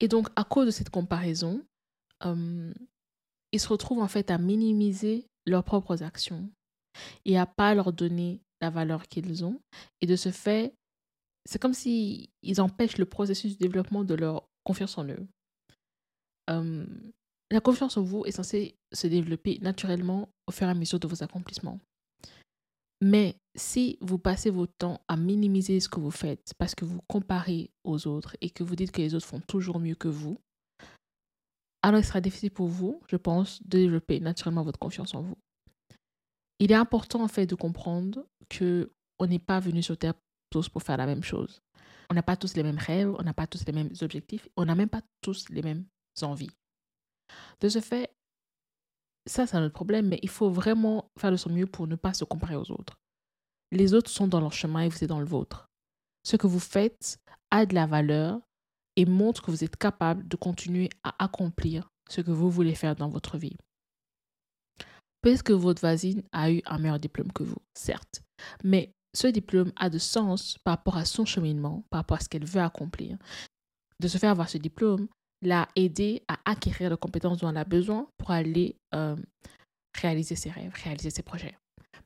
Et 0.00 0.08
donc, 0.08 0.28
à 0.36 0.44
cause 0.44 0.66
de 0.66 0.70
cette 0.70 0.90
comparaison, 0.90 1.62
ils 2.24 3.60
se 3.60 3.68
retrouvent 3.68 4.02
en 4.02 4.08
fait 4.08 4.30
à 4.30 4.38
minimiser 4.38 5.26
leurs 5.46 5.64
propres 5.64 6.02
actions 6.02 6.50
et 7.24 7.38
à 7.38 7.46
pas 7.46 7.74
leur 7.74 7.92
donner 7.92 8.40
la 8.60 8.70
valeur 8.70 9.06
qu'ils 9.06 9.44
ont. 9.44 9.60
Et 10.00 10.06
de 10.06 10.16
ce 10.16 10.30
fait, 10.30 10.74
c'est 11.46 11.60
comme 11.60 11.74
si 11.74 12.30
ils 12.42 12.60
empêchent 12.60 12.98
le 12.98 13.06
processus 13.06 13.56
de 13.56 13.64
développement 13.64 14.04
de 14.04 14.14
leur 14.14 14.48
confiance 14.64 14.98
en 14.98 15.06
eux. 15.06 15.26
la 17.50 17.60
confiance 17.60 17.96
en 17.96 18.02
vous 18.02 18.24
est 18.26 18.32
censée 18.32 18.76
se 18.92 19.06
développer 19.06 19.58
naturellement 19.60 20.28
au 20.46 20.52
fur 20.52 20.66
et 20.66 20.70
à 20.70 20.74
mesure 20.74 21.00
de 21.00 21.08
vos 21.08 21.22
accomplissements. 21.22 21.80
Mais 23.00 23.36
si 23.54 23.96
vous 24.00 24.18
passez 24.18 24.50
votre 24.50 24.74
temps 24.76 25.00
à 25.08 25.16
minimiser 25.16 25.80
ce 25.80 25.88
que 25.88 26.00
vous 26.00 26.10
faites 26.10 26.52
parce 26.58 26.74
que 26.74 26.84
vous 26.84 27.00
comparez 27.08 27.70
aux 27.84 28.06
autres 28.06 28.36
et 28.40 28.50
que 28.50 28.64
vous 28.64 28.76
dites 28.76 28.90
que 28.90 29.00
les 29.00 29.14
autres 29.14 29.26
font 29.26 29.40
toujours 29.40 29.78
mieux 29.78 29.94
que 29.94 30.08
vous, 30.08 30.38
alors 31.82 32.00
il 32.00 32.04
sera 32.04 32.20
difficile 32.20 32.50
pour 32.50 32.66
vous, 32.66 33.00
je 33.08 33.16
pense, 33.16 33.62
de 33.62 33.78
développer 33.78 34.20
naturellement 34.20 34.64
votre 34.64 34.78
confiance 34.78 35.14
en 35.14 35.22
vous. 35.22 35.36
Il 36.58 36.72
est 36.72 36.76
important 36.76 37.22
en 37.22 37.28
fait 37.28 37.46
de 37.46 37.54
comprendre 37.54 38.26
que 38.48 38.90
on 39.18 39.26
n'est 39.26 39.38
pas 39.38 39.60
venu 39.60 39.82
sur 39.82 39.96
Terre 39.96 40.14
tous 40.50 40.68
pour 40.68 40.82
faire 40.82 40.96
la 40.96 41.06
même 41.06 41.22
chose. 41.22 41.62
On 42.10 42.14
n'a 42.14 42.22
pas 42.22 42.36
tous 42.36 42.54
les 42.54 42.62
mêmes 42.62 42.78
rêves, 42.78 43.14
on 43.18 43.22
n'a 43.22 43.34
pas 43.34 43.46
tous 43.46 43.64
les 43.66 43.72
mêmes 43.72 43.92
objectifs, 44.00 44.48
on 44.56 44.64
n'a 44.64 44.74
même 44.74 44.88
pas 44.88 45.02
tous 45.20 45.48
les 45.50 45.62
mêmes 45.62 45.84
envies. 46.22 46.50
De 47.60 47.68
ce 47.68 47.80
fait, 47.80 48.12
ça 49.26 49.46
c'est 49.46 49.56
un 49.56 49.64
autre 49.64 49.74
problème, 49.74 50.08
mais 50.08 50.18
il 50.22 50.28
faut 50.28 50.50
vraiment 50.50 51.10
faire 51.18 51.30
de 51.30 51.36
son 51.36 51.50
mieux 51.50 51.66
pour 51.66 51.86
ne 51.86 51.96
pas 51.96 52.14
se 52.14 52.24
comparer 52.24 52.56
aux 52.56 52.70
autres. 52.70 52.98
Les 53.70 53.92
autres 53.92 54.10
sont 54.10 54.26
dans 54.26 54.40
leur 54.40 54.52
chemin 54.52 54.82
et 54.82 54.88
vous 54.88 55.04
êtes 55.04 55.10
dans 55.10 55.20
le 55.20 55.26
vôtre. 55.26 55.68
Ce 56.24 56.36
que 56.36 56.46
vous 56.46 56.60
faites 56.60 57.18
a 57.50 57.66
de 57.66 57.74
la 57.74 57.86
valeur 57.86 58.40
et 58.98 59.06
montre 59.06 59.42
que 59.42 59.52
vous 59.52 59.62
êtes 59.62 59.76
capable 59.76 60.26
de 60.26 60.36
continuer 60.36 60.90
à 61.04 61.14
accomplir 61.24 61.88
ce 62.10 62.20
que 62.20 62.32
vous 62.32 62.50
voulez 62.50 62.74
faire 62.74 62.96
dans 62.96 63.08
votre 63.08 63.38
vie. 63.38 63.56
Peut-être 65.22 65.44
que 65.44 65.52
votre 65.52 65.80
voisine 65.80 66.24
a 66.32 66.50
eu 66.50 66.62
un 66.66 66.78
meilleur 66.78 66.98
diplôme 66.98 67.30
que 67.32 67.44
vous, 67.44 67.62
certes, 67.74 68.22
mais 68.64 68.92
ce 69.16 69.28
diplôme 69.28 69.72
a 69.76 69.88
de 69.88 69.98
sens 69.98 70.58
par 70.64 70.74
rapport 70.74 70.96
à 70.96 71.04
son 71.04 71.24
cheminement, 71.24 71.84
par 71.90 72.00
rapport 72.00 72.16
à 72.16 72.20
ce 72.20 72.28
qu'elle 72.28 72.44
veut 72.44 72.60
accomplir. 72.60 73.16
De 74.00 74.08
se 74.08 74.18
faire 74.18 74.32
avoir 74.32 74.48
ce 74.48 74.58
diplôme 74.58 75.06
l'a 75.42 75.68
aidé 75.76 76.24
à 76.26 76.38
acquérir 76.44 76.90
les 76.90 76.96
compétences 76.96 77.38
dont 77.38 77.50
elle 77.50 77.56
a 77.56 77.64
besoin 77.64 78.08
pour 78.16 78.32
aller 78.32 78.74
euh, 78.96 79.16
réaliser 80.00 80.34
ses 80.34 80.50
rêves, 80.50 80.72
réaliser 80.74 81.10
ses 81.10 81.22
projets. 81.22 81.56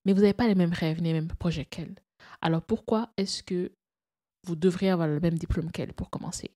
Mais 0.04 0.12
vous 0.12 0.20
n'avez 0.20 0.34
pas 0.34 0.46
les 0.46 0.54
mêmes 0.54 0.74
rêves 0.74 1.00
les 1.00 1.14
mêmes 1.14 1.28
projets 1.28 1.64
qu'elle. 1.64 1.94
Alors 2.42 2.60
pourquoi 2.60 3.10
est-ce 3.16 3.42
que 3.42 3.72
vous 4.46 4.56
devriez 4.56 4.90
avoir 4.90 5.08
le 5.08 5.20
même 5.20 5.38
diplôme 5.38 5.70
qu'elle 5.70 5.94
pour 5.94 6.10
commencer? 6.10 6.50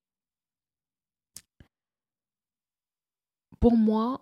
Pour 3.61 3.77
moi, 3.77 4.21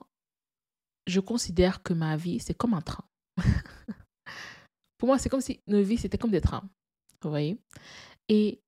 je 1.07 1.21
considère 1.21 1.83
que 1.83 1.93
ma 1.93 2.17
vie, 2.17 2.41
c'est 2.41 2.55
comme 2.55 2.75
un 2.75 2.81
train. 2.81 3.05
Pour 4.99 5.09
moi, 5.09 5.19
c'est 5.19 5.29
comme 5.29 5.41
si 5.41 5.61
nos 5.67 5.83
vies, 5.83 5.99
c'était 5.99 6.19
comme 6.19 6.31
des 6.31 6.41
trains. 6.41 6.69
Vous 7.23 7.31
voyez 7.31 7.59
Et 8.29 8.61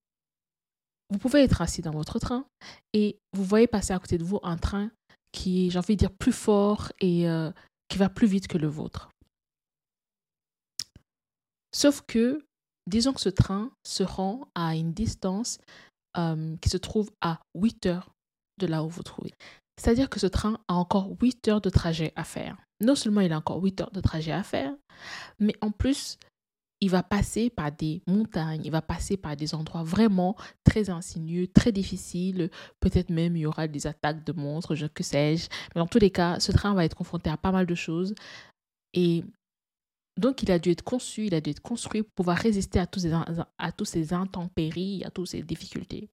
vous 1.11 1.19
pouvez 1.19 1.43
être 1.43 1.63
assis 1.63 1.83
dans 1.83 1.93
votre 1.93 2.19
train 2.19 2.47
et 2.93 3.19
vous 3.33 3.45
voyez 3.45 3.67
passer 3.67 3.93
à 3.93 3.99
côté 3.99 4.19
de 4.19 4.25
vous 4.25 4.41
un 4.43 4.57
train 4.57 4.91
qui 5.33 5.67
est, 5.67 5.71
j'ai 5.71 5.79
envie 5.79 5.95
de 5.95 6.01
dire, 6.01 6.13
plus 6.13 6.33
fort 6.33 6.93
et 7.01 7.29
euh, 7.29 7.51
qui 7.89 7.99
va 7.99 8.09
plus 8.09 8.27
vite 8.27 8.49
que 8.49 8.59
le 8.59 8.67
vôtre. 8.67 9.11
Sauf 11.73 12.03
que, 12.07 12.45
disons 12.87 13.13
que 13.13 13.21
ce 13.21 13.29
train 13.29 13.71
se 13.87 14.03
rend 14.03 14.49
à 14.55 14.75
une 14.75 14.93
distance 14.93 15.59
euh, 16.17 16.57
qui 16.59 16.71
se 16.71 16.79
trouve 16.79 17.11
à 17.21 17.41
8 17.55 17.87
heures 17.87 18.15
de 18.59 18.67
là 18.67 18.83
où 18.83 18.89
vous 18.89 19.03
trouvez. 19.03 19.33
C'est-à-dire 19.81 20.09
que 20.09 20.21
ce 20.21 20.27
train 20.27 20.59
a 20.69 20.75
encore 20.75 21.11
8 21.21 21.49
heures 21.49 21.61
de 21.61 21.71
trajet 21.71 22.13
à 22.17 22.25
faire. 22.25 22.57
Non 22.81 22.95
seulement 22.95 23.21
il 23.21 23.33
a 23.33 23.39
encore 23.39 23.63
8 23.63 23.81
heures 23.83 23.91
de 23.91 24.01
trajet 24.01 24.33
à 24.33 24.43
faire, 24.43 24.75
mais 25.39 25.55
en 25.61 25.71
plus, 25.71 26.19
il 26.81 26.91
va 26.91 27.03
passer 27.03 27.49
par 27.49 27.73
des 27.73 28.03
montagnes, 28.07 28.63
il 28.65 28.71
va 28.71 28.83
passer 28.83 29.17
par 29.17 29.37
des 29.37 29.55
endroits 29.55 29.83
vraiment 29.83 30.37
très 30.65 30.91
insinueux, 30.91 31.47
très 31.47 31.73
difficiles. 31.73 32.51
Peut-être 32.81 33.11
même 33.11 33.37
il 33.37 33.41
y 33.41 33.47
aura 33.47 33.67
des 33.67 33.87
attaques 33.87 34.25
de 34.25 34.33
monstres, 34.33 34.75
je 34.75 34.87
que 34.87 35.03
sais-je. 35.03 35.49
Mais 35.75 35.81
dans 35.81 35.87
tous 35.87 35.99
les 35.99 36.11
cas, 36.11 36.39
ce 36.39 36.53
train 36.53 36.75
va 36.75 36.85
être 36.85 36.97
confronté 36.97 37.31
à 37.31 37.37
pas 37.37 37.53
mal 37.53 37.67
de 37.67 37.75
choses. 37.75 38.15
Et 38.93 39.25
donc, 40.19 40.43
il 40.43 40.51
a 40.51 40.59
dû 40.59 40.71
être 40.71 40.83
conçu, 40.83 41.27
il 41.27 41.35
a 41.35 41.41
dû 41.41 41.51
être 41.51 41.61
construit 41.61 42.03
pour 42.03 42.13
pouvoir 42.13 42.39
résister 42.39 42.79
à 42.79 42.87
tous 42.87 43.01
ces, 43.01 43.13
à 43.13 43.73
tous 43.73 43.85
ces 43.85 44.13
intempéries, 44.13 45.03
à 45.05 45.11
toutes 45.11 45.29
ces 45.29 45.43
difficultés. 45.43 46.09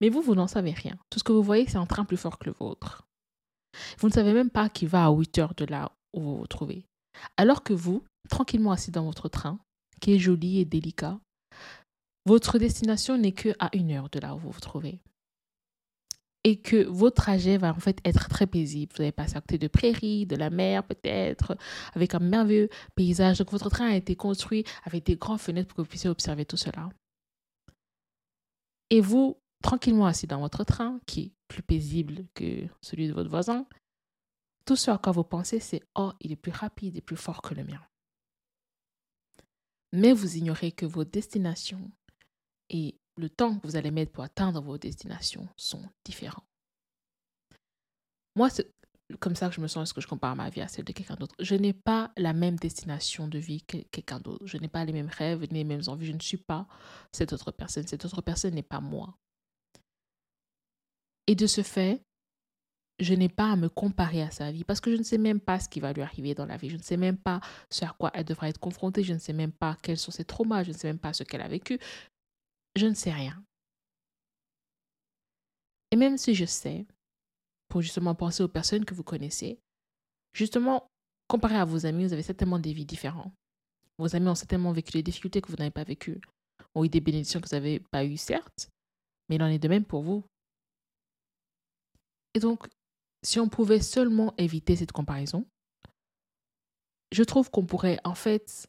Mais 0.00 0.08
vous, 0.08 0.22
vous 0.22 0.34
n'en 0.34 0.46
savez 0.46 0.72
rien. 0.72 0.96
Tout 1.10 1.18
ce 1.18 1.24
que 1.24 1.32
vous 1.32 1.42
voyez, 1.42 1.66
c'est 1.66 1.76
un 1.76 1.86
train 1.86 2.04
plus 2.04 2.16
fort 2.16 2.38
que 2.38 2.46
le 2.46 2.54
vôtre. 2.58 3.06
Vous 3.98 4.08
ne 4.08 4.12
savez 4.12 4.32
même 4.32 4.50
pas 4.50 4.68
qu'il 4.68 4.88
va 4.88 5.06
à 5.06 5.10
8 5.10 5.38
heures 5.38 5.54
de 5.54 5.64
là 5.64 5.92
où 6.12 6.20
vous 6.20 6.36
vous 6.38 6.46
trouvez. 6.46 6.84
Alors 7.36 7.62
que 7.62 7.72
vous, 7.72 8.04
tranquillement 8.28 8.72
assis 8.72 8.90
dans 8.90 9.04
votre 9.04 9.28
train, 9.28 9.58
qui 10.00 10.14
est 10.14 10.18
joli 10.18 10.60
et 10.60 10.64
délicat, 10.64 11.20
votre 12.26 12.58
destination 12.58 13.16
n'est 13.16 13.32
que 13.32 13.54
à 13.58 13.74
une 13.74 13.92
heure 13.92 14.10
de 14.10 14.18
là 14.18 14.34
où 14.34 14.38
vous 14.38 14.50
vous 14.50 14.60
trouvez. 14.60 15.00
Et 16.42 16.60
que 16.60 16.84
votre 16.84 17.16
trajet 17.22 17.58
va 17.58 17.70
en 17.70 17.80
fait 17.80 17.98
être 18.04 18.28
très 18.28 18.46
paisible. 18.46 18.92
Vous 18.96 19.02
allez 19.02 19.12
passer 19.12 19.36
à 19.36 19.40
côté 19.42 19.58
de 19.58 19.68
prairies, 19.68 20.24
de 20.24 20.36
la 20.36 20.48
mer 20.48 20.82
peut-être, 20.84 21.56
avec 21.92 22.14
un 22.14 22.18
merveilleux 22.18 22.70
paysage. 22.94 23.38
Donc 23.38 23.50
votre 23.50 23.68
train 23.68 23.90
a 23.90 23.96
été 23.96 24.16
construit 24.16 24.64
avec 24.84 25.04
des 25.04 25.16
grandes 25.16 25.40
fenêtres 25.40 25.68
pour 25.68 25.76
que 25.76 25.82
vous 25.82 25.88
puissiez 25.88 26.08
observer 26.08 26.46
tout 26.46 26.56
cela. 26.56 26.88
Et 28.88 29.00
vous, 29.00 29.36
tranquillement 29.62 30.06
assis 30.06 30.26
dans 30.26 30.40
votre 30.40 30.64
train, 30.64 31.00
qui 31.06 31.20
est 31.20 31.32
plus 31.48 31.62
paisible 31.62 32.26
que 32.34 32.66
celui 32.80 33.08
de 33.08 33.12
votre 33.12 33.30
voisin, 33.30 33.66
tout 34.64 34.76
ce 34.76 34.90
à 34.90 34.98
quoi 34.98 35.12
vous 35.12 35.24
pensez, 35.24 35.60
c'est 35.60 35.82
Oh, 35.94 36.12
il 36.20 36.32
est 36.32 36.36
plus 36.36 36.52
rapide 36.52 36.96
et 36.96 37.00
plus 37.00 37.16
fort 37.16 37.42
que 37.42 37.54
le 37.54 37.64
mien. 37.64 37.82
Mais 39.92 40.12
vous 40.12 40.36
ignorez 40.36 40.72
que 40.72 40.86
vos 40.86 41.04
destinations 41.04 41.90
et 42.68 43.00
le 43.16 43.28
temps 43.28 43.58
que 43.58 43.66
vous 43.66 43.76
allez 43.76 43.90
mettre 43.90 44.12
pour 44.12 44.24
atteindre 44.24 44.62
vos 44.62 44.78
destinations 44.78 45.48
sont 45.56 45.82
différents. 46.04 46.44
Moi, 48.36 48.48
c'est 48.48 48.72
comme 49.18 49.34
ça 49.34 49.48
que 49.48 49.54
je 49.54 49.60
me 49.60 49.66
sens, 49.66 49.88
est-ce 49.88 49.94
que 49.94 50.00
je 50.00 50.06
compare 50.06 50.36
ma 50.36 50.50
vie 50.50 50.60
à 50.60 50.68
celle 50.68 50.84
de 50.84 50.92
quelqu'un 50.92 51.16
d'autre? 51.16 51.34
Je 51.40 51.56
n'ai 51.56 51.72
pas 51.72 52.12
la 52.16 52.32
même 52.32 52.56
destination 52.56 53.26
de 53.26 53.38
vie 53.38 53.62
que 53.62 53.78
quelqu'un 53.90 54.20
d'autre. 54.20 54.46
Je 54.46 54.56
n'ai 54.56 54.68
pas 54.68 54.84
les 54.84 54.92
mêmes 54.92 55.10
rêves, 55.10 55.40
ni 55.50 55.58
les 55.58 55.64
mêmes 55.64 55.82
envies. 55.88 56.06
Je 56.06 56.12
ne 56.12 56.20
suis 56.20 56.36
pas 56.36 56.68
cette 57.10 57.32
autre 57.32 57.50
personne. 57.50 57.86
Cette 57.86 58.04
autre 58.04 58.22
personne 58.22 58.54
n'est 58.54 58.62
pas 58.62 58.80
moi. 58.80 59.18
Et 61.30 61.36
de 61.36 61.46
ce 61.46 61.62
fait, 61.62 62.02
je 62.98 63.14
n'ai 63.14 63.28
pas 63.28 63.52
à 63.52 63.54
me 63.54 63.68
comparer 63.68 64.20
à 64.20 64.32
sa 64.32 64.50
vie 64.50 64.64
parce 64.64 64.80
que 64.80 64.90
je 64.90 64.96
ne 64.96 65.04
sais 65.04 65.16
même 65.16 65.38
pas 65.38 65.60
ce 65.60 65.68
qui 65.68 65.78
va 65.78 65.92
lui 65.92 66.02
arriver 66.02 66.34
dans 66.34 66.44
la 66.44 66.56
vie. 66.56 66.70
Je 66.70 66.76
ne 66.76 66.82
sais 66.82 66.96
même 66.96 67.16
pas 67.16 67.40
ce 67.70 67.84
à 67.84 67.94
quoi 67.96 68.10
elle 68.14 68.24
devra 68.24 68.48
être 68.48 68.58
confrontée. 68.58 69.04
Je 69.04 69.12
ne 69.12 69.20
sais 69.20 69.32
même 69.32 69.52
pas 69.52 69.76
quels 69.80 69.96
sont 69.96 70.10
ses 70.10 70.24
traumas. 70.24 70.64
Je 70.64 70.70
ne 70.70 70.76
sais 70.76 70.88
même 70.88 70.98
pas 70.98 71.12
ce 71.12 71.22
qu'elle 71.22 71.40
a 71.40 71.46
vécu. 71.46 71.78
Je 72.74 72.84
ne 72.84 72.94
sais 72.94 73.12
rien. 73.12 73.40
Et 75.92 75.96
même 75.96 76.18
si 76.18 76.34
je 76.34 76.46
sais, 76.46 76.84
pour 77.68 77.80
justement 77.80 78.16
penser 78.16 78.42
aux 78.42 78.48
personnes 78.48 78.84
que 78.84 78.94
vous 78.94 79.04
connaissez, 79.04 79.60
justement, 80.32 80.88
comparé 81.28 81.54
à 81.54 81.64
vos 81.64 81.86
amis, 81.86 82.06
vous 82.06 82.12
avez 82.12 82.24
certainement 82.24 82.58
des 82.58 82.72
vies 82.72 82.86
différentes. 82.86 83.32
Vos 83.98 84.16
amis 84.16 84.26
ont 84.26 84.34
certainement 84.34 84.72
vécu 84.72 84.90
des 84.94 85.04
difficultés 85.04 85.40
que 85.40 85.52
vous 85.52 85.58
n'avez 85.58 85.70
pas 85.70 85.84
vécues, 85.84 86.20
ont 86.74 86.84
eu 86.84 86.88
des 86.88 87.00
bénédictions 87.00 87.40
que 87.40 87.48
vous 87.48 87.54
n'avez 87.54 87.78
pas 87.78 88.04
eues, 88.04 88.16
certes, 88.16 88.68
mais 89.28 89.36
il 89.36 89.42
en 89.44 89.46
est 89.46 89.60
de 89.60 89.68
même 89.68 89.84
pour 89.84 90.02
vous. 90.02 90.24
Et 92.34 92.40
donc, 92.40 92.66
si 93.22 93.40
on 93.40 93.48
pouvait 93.48 93.80
seulement 93.80 94.34
éviter 94.38 94.76
cette 94.76 94.92
comparaison, 94.92 95.46
je 97.12 97.22
trouve 97.22 97.50
qu'on 97.50 97.66
pourrait 97.66 97.98
en 98.04 98.14
fait 98.14 98.68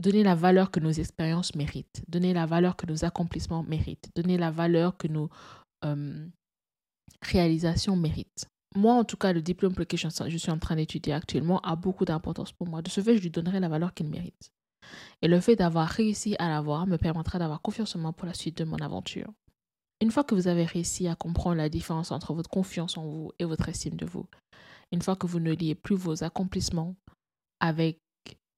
donner 0.00 0.22
la 0.22 0.34
valeur 0.34 0.70
que 0.70 0.80
nos 0.80 0.90
expériences 0.90 1.54
méritent, 1.54 2.02
donner 2.08 2.32
la 2.32 2.46
valeur 2.46 2.76
que 2.76 2.86
nos 2.86 3.04
accomplissements 3.04 3.62
méritent, 3.62 4.10
donner 4.14 4.38
la 4.38 4.50
valeur 4.50 4.96
que 4.96 5.08
nos 5.08 5.28
euh, 5.84 6.26
réalisations 7.22 7.96
méritent. 7.96 8.46
Moi, 8.76 8.94
en 8.94 9.04
tout 9.04 9.16
cas, 9.16 9.32
le 9.32 9.42
diplôme 9.42 9.74
lequel 9.76 9.98
je 9.98 10.36
suis 10.36 10.50
en 10.50 10.58
train 10.58 10.76
d'étudier 10.76 11.12
actuellement 11.12 11.60
a 11.60 11.74
beaucoup 11.74 12.04
d'importance 12.04 12.52
pour 12.52 12.68
moi. 12.68 12.82
De 12.82 12.88
ce 12.88 13.00
fait, 13.00 13.16
je 13.16 13.22
lui 13.22 13.30
donnerai 13.30 13.60
la 13.60 13.68
valeur 13.68 13.94
qu'il 13.94 14.08
mérite. 14.08 14.52
Et 15.22 15.28
le 15.28 15.40
fait 15.40 15.56
d'avoir 15.56 15.88
réussi 15.88 16.36
à 16.38 16.48
l'avoir 16.48 16.86
me 16.86 16.96
permettra 16.96 17.38
d'avoir 17.38 17.60
confiance 17.60 17.96
en 17.96 17.98
moi 17.98 18.12
pour 18.12 18.26
la 18.26 18.34
suite 18.34 18.58
de 18.58 18.64
mon 18.64 18.76
aventure. 18.76 19.32
Une 20.00 20.12
fois 20.12 20.22
que 20.22 20.34
vous 20.34 20.46
avez 20.46 20.64
réussi 20.64 21.08
à 21.08 21.16
comprendre 21.16 21.56
la 21.56 21.68
différence 21.68 22.12
entre 22.12 22.32
votre 22.32 22.50
confiance 22.50 22.96
en 22.96 23.06
vous 23.06 23.32
et 23.38 23.44
votre 23.44 23.68
estime 23.68 23.96
de 23.96 24.06
vous, 24.06 24.26
une 24.92 25.02
fois 25.02 25.16
que 25.16 25.26
vous 25.26 25.40
ne 25.40 25.52
liez 25.52 25.74
plus 25.74 25.96
vos 25.96 26.22
accomplissements 26.22 26.94
avec 27.60 27.98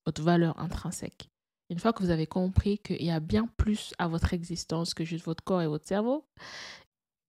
votre 0.05 0.23
valeur 0.23 0.59
intrinsèque, 0.61 1.29
une 1.71 1.79
fois 1.79 1.93
que 1.93 2.03
vous 2.03 2.11
avez 2.11 2.27
compris 2.27 2.79
qu'il 2.79 3.03
y 3.03 3.11
a 3.11 3.21
bien 3.21 3.47
plus 3.57 3.95
à 3.99 4.07
votre 4.07 4.35
existence 4.35 4.93
que 4.93 5.05
juste 5.05 5.25
votre 5.25 5.43
corps 5.43 5.63
et 5.63 5.67
votre 5.67 5.89
cerveau, 5.89 6.27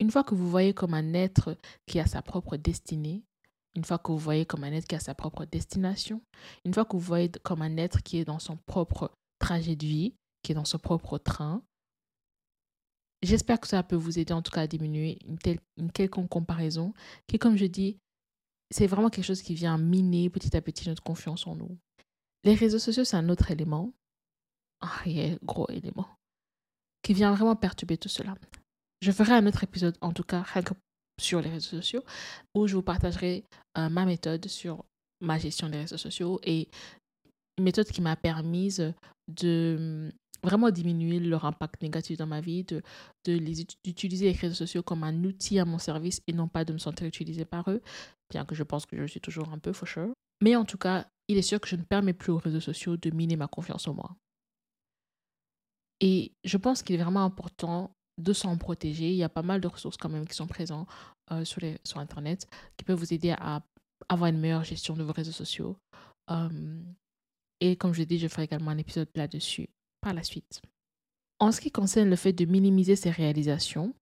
une 0.01 0.11
fois 0.11 0.23
que 0.23 0.35
vous 0.35 0.49
voyez 0.49 0.73
comme 0.73 0.93
un 0.93 1.13
être 1.13 1.55
qui 1.85 1.99
a 1.99 2.05
sa 2.05 2.21
propre 2.21 2.57
destinée, 2.57 3.23
une 3.75 3.85
fois 3.85 3.97
que 3.97 4.11
vous 4.11 4.17
voyez 4.17 4.45
comme 4.45 4.65
un 4.65 4.73
être 4.73 4.87
qui 4.87 4.95
a 4.95 4.99
sa 4.99 5.15
propre 5.15 5.45
destination, 5.45 6.21
une 6.65 6.73
fois 6.73 6.83
que 6.83 6.93
vous 6.97 6.99
voyez 6.99 7.31
comme 7.43 7.61
un 7.61 7.77
être 7.77 8.01
qui 8.03 8.17
est 8.17 8.25
dans 8.25 8.39
son 8.39 8.57
propre 8.65 9.11
trajet 9.39 9.77
de 9.77 9.85
vie, 9.85 10.15
qui 10.43 10.51
est 10.51 10.55
dans 10.55 10.65
son 10.65 10.79
propre 10.79 11.17
train, 11.17 11.63
J'espère 13.23 13.59
que 13.59 13.67
ça 13.67 13.83
peut 13.83 13.95
vous 13.95 14.17
aider 14.17 14.33
en 14.33 14.41
tout 14.41 14.51
cas 14.51 14.61
à 14.61 14.67
diminuer 14.67 15.19
une, 15.27 15.37
telle, 15.37 15.59
une 15.77 15.91
quelconque 15.91 16.29
comparaison 16.29 16.93
qui, 17.27 17.37
comme 17.37 17.55
je 17.55 17.65
dis, 17.65 17.97
c'est 18.71 18.87
vraiment 18.87 19.09
quelque 19.09 19.25
chose 19.25 19.41
qui 19.41 19.53
vient 19.53 19.77
miner 19.77 20.29
petit 20.29 20.55
à 20.57 20.61
petit 20.61 20.87
notre 20.89 21.03
confiance 21.03 21.45
en 21.45 21.55
nous. 21.55 21.77
Les 22.43 22.55
réseaux 22.55 22.79
sociaux, 22.79 23.03
c'est 23.03 23.17
un 23.17 23.29
autre 23.29 23.51
élément, 23.51 23.93
un 24.81 24.87
réel 24.87 25.37
gros 25.43 25.69
élément, 25.69 26.07
qui 27.03 27.13
vient 27.13 27.33
vraiment 27.33 27.55
perturber 27.55 27.97
tout 27.97 28.09
cela. 28.09 28.33
Je 29.01 29.11
ferai 29.11 29.33
un 29.33 29.45
autre 29.45 29.63
épisode, 29.63 29.97
en 30.01 30.13
tout 30.13 30.23
cas, 30.23 30.43
sur 31.19 31.41
les 31.41 31.49
réseaux 31.49 31.77
sociaux, 31.77 32.03
où 32.55 32.67
je 32.67 32.75
vous 32.75 32.81
partagerai 32.81 33.43
euh, 33.77 33.89
ma 33.89 34.05
méthode 34.05 34.47
sur 34.47 34.83
ma 35.21 35.37
gestion 35.37 35.69
des 35.69 35.79
réseaux 35.79 35.97
sociaux 35.97 36.39
et 36.43 36.69
une 37.57 37.65
méthode 37.65 37.87
qui 37.87 38.01
m'a 38.01 38.15
permise 38.15 38.93
de 39.27 40.11
vraiment 40.43 40.71
diminuer 40.71 41.19
leur 41.19 41.45
impact 41.45 41.81
négatif 41.81 42.17
dans 42.17 42.27
ma 42.27 42.41
vie, 42.41 42.63
de, 42.63 42.81
de 43.25 43.33
les, 43.33 43.65
d'utiliser 43.83 44.31
les 44.31 44.37
réseaux 44.37 44.55
sociaux 44.55 44.83
comme 44.83 45.03
un 45.03 45.23
outil 45.23 45.59
à 45.59 45.65
mon 45.65 45.77
service 45.77 46.21
et 46.27 46.33
non 46.33 46.47
pas 46.47 46.65
de 46.65 46.73
me 46.73 46.77
sentir 46.77 47.07
utilisé 47.07 47.45
par 47.45 47.69
eux, 47.69 47.81
bien 48.29 48.45
que 48.45 48.55
je 48.55 48.63
pense 48.63 48.85
que 48.85 48.97
je 48.97 49.05
suis 49.05 49.21
toujours 49.21 49.49
un 49.49 49.59
peu, 49.59 49.73
for 49.73 49.87
sure. 49.87 50.13
Mais 50.41 50.55
en 50.55 50.65
tout 50.65 50.77
cas, 50.77 51.07
il 51.27 51.37
est 51.37 51.43
sûr 51.43 51.59
que 51.59 51.67
je 51.67 51.75
ne 51.75 51.83
permets 51.83 52.13
plus 52.13 52.31
aux 52.31 52.37
réseaux 52.37 52.59
sociaux 52.59 52.97
de 52.97 53.09
miner 53.11 53.35
ma 53.35 53.47
confiance 53.47 53.87
en 53.87 53.93
moi. 53.93 54.15
Et 55.99 56.33
je 56.43 56.57
pense 56.57 56.81
qu'il 56.81 56.95
est 56.99 57.03
vraiment 57.03 57.23
important 57.23 57.95
de 58.17 58.33
s'en 58.33 58.57
protéger. 58.57 59.11
Il 59.11 59.15
y 59.15 59.23
a 59.23 59.29
pas 59.29 59.43
mal 59.43 59.61
de 59.61 59.67
ressources 59.67 59.97
quand 59.97 60.09
même 60.09 60.27
qui 60.27 60.35
sont 60.35 60.47
présentes 60.47 60.87
euh, 61.31 61.45
sur, 61.45 61.61
les, 61.61 61.77
sur 61.83 61.99
Internet 61.99 62.47
qui 62.75 62.83
peuvent 62.83 62.97
vous 62.97 63.13
aider 63.13 63.35
à 63.37 63.63
avoir 64.09 64.29
une 64.31 64.39
meilleure 64.39 64.63
gestion 64.63 64.95
de 64.95 65.03
vos 65.03 65.13
réseaux 65.13 65.31
sociaux. 65.31 65.77
Euh, 66.31 66.81
et 67.59 67.75
comme 67.75 67.93
je 67.93 67.99
l'ai 67.99 68.07
dit, 68.07 68.17
je 68.17 68.27
ferai 68.27 68.43
également 68.43 68.71
un 68.71 68.79
épisode 68.79 69.09
là-dessus 69.13 69.69
par 70.01 70.13
la 70.13 70.23
suite. 70.23 70.61
En 71.39 71.51
ce 71.51 71.61
qui 71.61 71.71
concerne 71.71 72.09
le 72.09 72.15
fait 72.15 72.33
de 72.33 72.45
minimiser 72.45 72.95
ses 72.95 73.09
réalisations, 73.09 73.93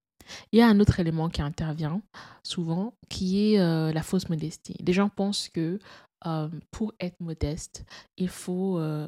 il 0.52 0.60
y 0.60 0.62
a 0.62 0.68
un 0.68 0.80
autre 0.80 1.00
élément 1.00 1.30
qui 1.30 1.42
intervient 1.42 2.02
souvent, 2.44 2.94
qui 3.10 3.54
est 3.54 3.60
euh, 3.60 3.92
la 3.92 4.04
fausse 4.04 4.30
modestie. 4.30 4.76
Les 4.86 4.94
gens 4.94 5.10
pensent 5.10 5.50
que 5.50 5.80
euh, 6.26 6.50
pour 6.72 6.94
être 7.00 7.20
modeste, 7.20 7.86
il 8.18 8.30
faut 8.30 8.78
euh, 8.80 9.08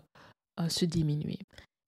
se 0.70 0.86
diminuer. 0.86 1.40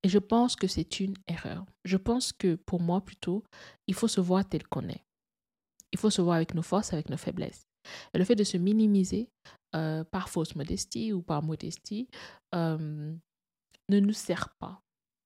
Et 0.04 0.10
je 0.10 0.20
pense 0.20 0.56
que 0.56 0.68
c'est 0.68 1.00
une 1.00 1.16
erreur. 1.28 1.66
Je 1.86 1.98
pense 1.98 2.34
que 2.34 2.56
pour 2.56 2.82
moi, 2.82 3.02
plutôt, 3.02 3.44
il 3.88 3.94
faut 3.94 4.10
se 4.10 4.20
voir 4.20 4.48
tel 4.48 4.68
qu'on 4.68 4.90
est. 4.90 5.04
Il 5.94 6.00
faut 6.00 6.10
se 6.10 6.22
voir 6.22 6.36
avec 6.36 6.54
nos 6.56 6.62
forces, 6.64 6.92
avec 6.92 7.10
nos 7.10 7.18
faiblesses. 7.18 7.64
Et 8.14 8.18
le 8.18 8.26
fait 8.26 8.36
de 8.36 8.44
se 8.44 8.58
minimiser 8.58 9.30
par 9.72 10.30
fausse 10.30 10.56
modestie 10.56 11.14
ou 11.14 11.22
par 11.22 11.42
modestie 11.42 12.08
ne 12.54 13.20
nous 13.90 14.14
sert 14.14 14.50
pas 14.60 14.83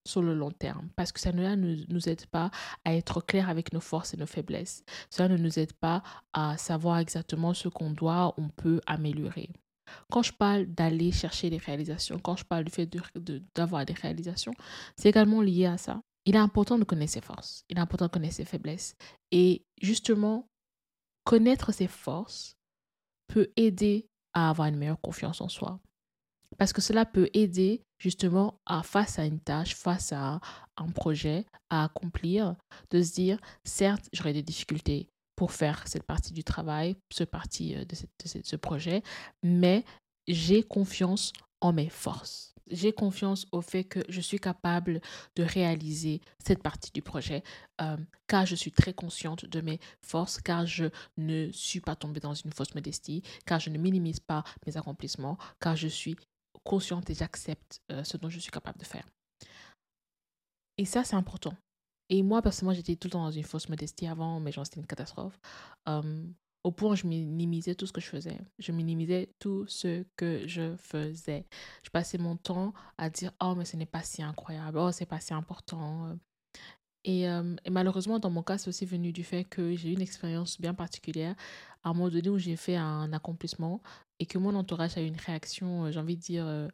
sur 0.08 0.22
le 0.22 0.34
long 0.34 0.52
terme 0.52 0.90
parce 0.96 1.12
que 1.12 1.20
ça 1.20 1.32
ne 1.32 1.56
nous 1.56 2.10
aide 2.10 2.26
pas 2.28 2.50
à 2.86 2.94
être 2.94 3.22
clair 3.22 3.50
avec 3.50 3.74
nos 3.74 3.80
forces 3.80 4.14
et 4.14 4.18
nos 4.18 4.26
faiblesses. 4.26 4.84
Ça 5.10 5.28
ne 5.28 5.38
nous 5.38 5.60
aide 5.60 5.74
pas 5.74 6.04
à 6.34 6.58
savoir 6.58 6.98
exactement 7.00 7.54
ce 7.54 7.68
qu'on 7.68 7.92
doit, 7.92 8.34
on 8.38 8.50
peut 8.50 8.82
améliorer. 8.86 9.50
Quand 10.12 10.22
je 10.22 10.34
parle 10.34 10.66
d'aller 10.66 11.12
chercher 11.12 11.50
des 11.50 11.58
réalisations, 11.58 12.20
quand 12.20 12.36
je 12.36 12.44
parle 12.44 12.66
du 12.66 12.72
fait 12.72 12.86
d'avoir 13.56 13.86
de, 13.86 13.94
des 13.94 14.00
réalisations, 14.00 14.54
c'est 14.98 15.10
également 15.10 15.42
lié 15.42 15.66
à 15.66 15.78
ça. 15.78 16.02
Il 16.26 16.36
est 16.36 16.40
important 16.40 16.78
de 16.78 16.84
connaître 16.84 17.14
ses 17.14 17.22
forces, 17.22 17.64
il 17.70 17.78
est 17.78 17.82
important 17.82 18.08
de 18.08 18.12
connaître 18.12 18.36
ses 18.36 18.46
faiblesses. 18.46 18.96
Et 19.32 19.66
justement, 19.82 20.50
connaître 21.24 21.72
ses 21.72 21.88
forces 21.88 22.58
peut 23.28 23.50
aider 23.56 24.10
à 24.34 24.50
avoir 24.50 24.68
une 24.68 24.78
meilleure 24.78 25.00
confiance 25.00 25.40
en 25.42 25.50
soi. 25.50 25.80
Parce 26.58 26.74
que 26.74 26.82
cela 26.82 27.06
peut 27.06 27.30
aider 27.34 27.84
justement 27.98 28.60
à 28.66 28.84
face 28.84 29.20
à 29.20 29.26
une 29.26 29.40
tâche, 29.40 29.76
face 29.76 30.14
à 30.14 30.40
un 30.78 30.90
projet 30.90 31.46
à 31.70 31.86
accomplir, 31.86 32.56
de 32.92 33.02
se 33.02 33.14
dire, 33.14 33.40
certes, 33.64 34.10
j'aurai 34.14 34.34
des 34.34 34.44
difficultés 34.44 35.10
pour 35.36 35.52
faire 35.52 35.88
cette 35.88 36.04
partie 36.04 36.34
du 36.34 36.44
travail, 36.44 36.98
ce 37.12 37.24
euh, 37.24 37.86
de, 37.86 37.96
ce 38.44 38.56
projet, 38.56 39.04
mais 39.44 39.86
j'ai 40.28 40.64
confiance 40.64 41.32
en 41.62 41.74
mes 41.74 41.90
forces. 41.90 42.54
J'ai 42.70 42.92
confiance 42.92 43.46
au 43.54 43.62
fait 43.62 43.86
que 43.86 44.02
je 44.10 44.20
suis 44.20 44.40
capable 44.40 45.00
de 45.38 45.44
réaliser 45.44 46.22
cette 46.46 46.62
partie 46.62 46.92
du 46.92 47.02
projet, 47.02 47.44
euh, 47.82 47.96
car 48.28 48.46
je 48.46 48.56
suis 48.56 48.74
très 48.74 48.94
consciente 48.94 49.46
de 49.46 49.62
mes 49.62 49.80
forces, 50.02 50.42
car 50.42 50.66
je 50.66 50.86
ne 51.18 51.50
suis 51.52 51.80
pas 51.80 51.96
tombée 51.96 52.20
dans 52.20 52.34
une 52.34 52.52
fausse 52.52 52.76
modestie, 52.76 53.22
car 53.46 53.60
je 53.62 53.70
ne 53.70 53.78
minimise 53.78 54.20
pas 54.20 54.44
mes 54.66 54.76
accomplissements, 54.76 55.38
car 55.62 55.78
je 55.78 55.88
suis 55.88 56.18
consciente 56.68 57.10
et 57.10 57.16
j'accepte 57.16 57.82
euh, 57.92 58.04
ce 58.04 58.18
dont 58.18 58.30
je 58.30 58.40
suis 58.40 58.52
capable 58.52 58.78
de 58.78 58.86
faire. 58.86 59.08
Et 60.78 60.86
ça, 60.86 61.04
c'est 61.04 61.16
important. 61.16 61.54
Et 62.10 62.22
moi, 62.24 62.42
personnellement, 62.42 62.76
j'étais 62.76 62.96
tout 62.96 63.08
le 63.08 63.14
temps 63.14 63.24
dans 63.24 63.32
une 63.32 63.44
fausse 63.44 63.70
modestie 63.70 64.08
avant, 64.08 64.40
mais 64.40 64.52
genre, 64.52 64.66
c'était 64.66 64.82
une 64.82 64.86
catastrophe. 64.86 65.40
Euh, 65.88 66.26
au 66.64 66.72
point 66.72 66.92
où 66.92 66.96
je 66.96 67.08
minimisais 67.08 67.76
tout 67.76 67.88
ce 67.88 67.94
que 67.94 68.02
je 68.02 68.08
faisais. 68.08 68.38
Je 68.60 68.72
minimisais 68.74 69.34
tout 69.40 69.66
ce 69.68 70.06
que 70.18 70.46
je 70.46 70.76
faisais. 70.76 71.48
Je 71.84 71.90
passais 71.90 72.18
mon 72.18 72.36
temps 72.36 72.74
à 72.98 73.10
dire 73.10 73.32
Oh, 73.42 73.56
mais 73.56 73.64
ce 73.64 73.78
n'est 73.78 73.86
pas 73.86 74.04
si 74.04 74.22
incroyable. 74.22 74.78
Oh, 74.78 74.92
c'est 74.92 75.06
pas 75.06 75.22
si 75.22 75.34
important. 75.34 76.18
Et, 77.08 77.28
euh, 77.30 77.56
et, 77.64 77.70
malheureusement, 77.70 78.20
dans 78.20 78.30
mon 78.30 78.44
cas, 78.44 78.58
c'est 78.58 78.68
aussi 78.68 78.86
venu 78.86 79.14
du 79.14 79.24
fait 79.24 79.46
que 79.46 79.76
j'ai 79.76 79.90
eu 79.90 79.94
une 79.94 80.02
expérience 80.02 80.60
bien 80.60 80.74
particulière 80.74 81.36
à 81.84 81.90
un 81.90 81.94
moment 81.94 82.10
donné 82.10 82.30
où 82.30 82.38
j'ai 82.38 82.58
fait 82.58 82.76
un 82.76 83.14
accomplissement 83.14 83.82
et 84.20 84.26
que 84.26 84.38
mon 84.38 84.54
entourage 84.56 84.98
a 84.98 85.02
eu 85.02 85.06
une 85.06 85.16
réaction, 85.16 85.86
euh, 85.86 85.92
j'ai 85.92 86.00
envie 86.00 86.18
de 86.18 86.22
dire, 86.22 86.46
euh, 86.46 86.68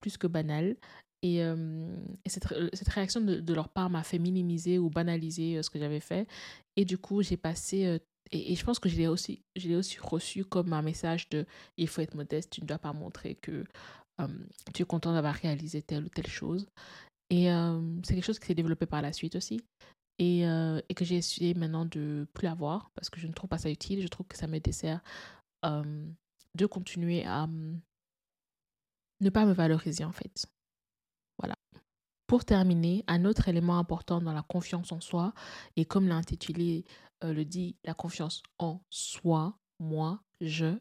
plus 0.00 0.18
que 0.18 0.26
banale. 0.26 0.76
Et, 1.24 1.36
et 1.36 2.28
cette, 2.28 2.52
cette, 2.72 2.88
réaction 2.88 3.20
de, 3.20 3.54
leur 3.54 3.68
part 3.68 3.90
m'a 3.90 4.02
fait 4.02 4.18
minimiser 4.18 4.80
ou 4.80 4.90
banaliser 4.90 5.62
ce 5.62 5.70
que 5.70 5.78
j'avais 5.78 6.00
fait. 6.00 6.26
Et 6.74 6.84
du 6.84 6.98
coup, 6.98 7.22
j'ai 7.22 7.36
passé 7.36 8.00
et, 8.32 8.56
je 8.56 8.64
pense 8.64 8.80
que 8.80 8.88
je 8.88 8.96
l'ai 8.96 9.06
aussi, 9.06 9.44
aussi 9.70 9.98
reçu 10.00 10.44
comme 10.44 10.72
un 10.72 10.82
message 10.82 11.28
de 11.28 11.46
il 11.76 11.86
faut 11.86 12.00
être 12.00 12.16
modeste, 12.16 12.50
tu 12.50 12.62
ne 12.62 12.66
dois 12.66 12.78
pas 12.78 12.92
montrer 12.92 13.36
que 13.36 13.62
tu 14.74 14.82
es 14.82 14.84
content 14.84 15.12
d'avoir 15.12 15.34
réalisé 15.34 15.80
telle 15.80 16.02
ou 16.06 16.08
telle 16.08 16.26
chose. 16.26 16.66
Et 17.34 17.46
c'est 18.04 18.14
quelque 18.14 18.26
chose 18.26 18.38
qui 18.38 18.46
s'est 18.46 18.54
développé 18.54 18.84
par 18.84 19.00
la 19.00 19.12
suite 19.12 19.36
aussi. 19.36 19.62
Et, 20.18 20.42
et 20.42 20.94
que 20.94 21.04
j'ai 21.04 21.16
essayé 21.16 21.54
maintenant 21.54 21.86
de 21.86 22.28
plus 22.34 22.46
avoir 22.46 22.90
parce 22.90 23.08
que 23.08 23.18
je 23.18 23.26
ne 23.26 23.32
trouve 23.32 23.48
pas 23.48 23.56
ça 23.56 23.70
utile. 23.70 24.02
Je 24.02 24.08
trouve 24.08 24.26
que 24.26 24.36
ça 24.36 24.46
me 24.46 24.58
dessert 24.58 25.00
de 25.64 26.66
continuer 26.66 27.24
à 27.24 27.48
ne 29.22 29.30
pas 29.30 29.46
me 29.46 29.52
valoriser 29.52 30.04
en 30.04 30.12
fait. 30.12 30.46
Voilà. 31.38 31.56
Pour 32.26 32.44
terminer, 32.44 33.04
un 33.06 33.24
autre 33.24 33.48
élément 33.48 33.78
important 33.78 34.20
dans 34.20 34.32
la 34.32 34.42
confiance 34.42 34.92
en 34.92 35.00
soi, 35.00 35.32
et 35.76 35.84
comme 35.84 36.08
l'a 36.08 36.16
intitulé 36.16 36.84
euh, 37.24 37.32
le 37.32 37.44
dit, 37.44 37.76
la 37.84 37.94
confiance 37.94 38.42
en 38.58 38.82
soi, 38.90 39.58
moi, 39.78 40.22
je, 40.40 40.76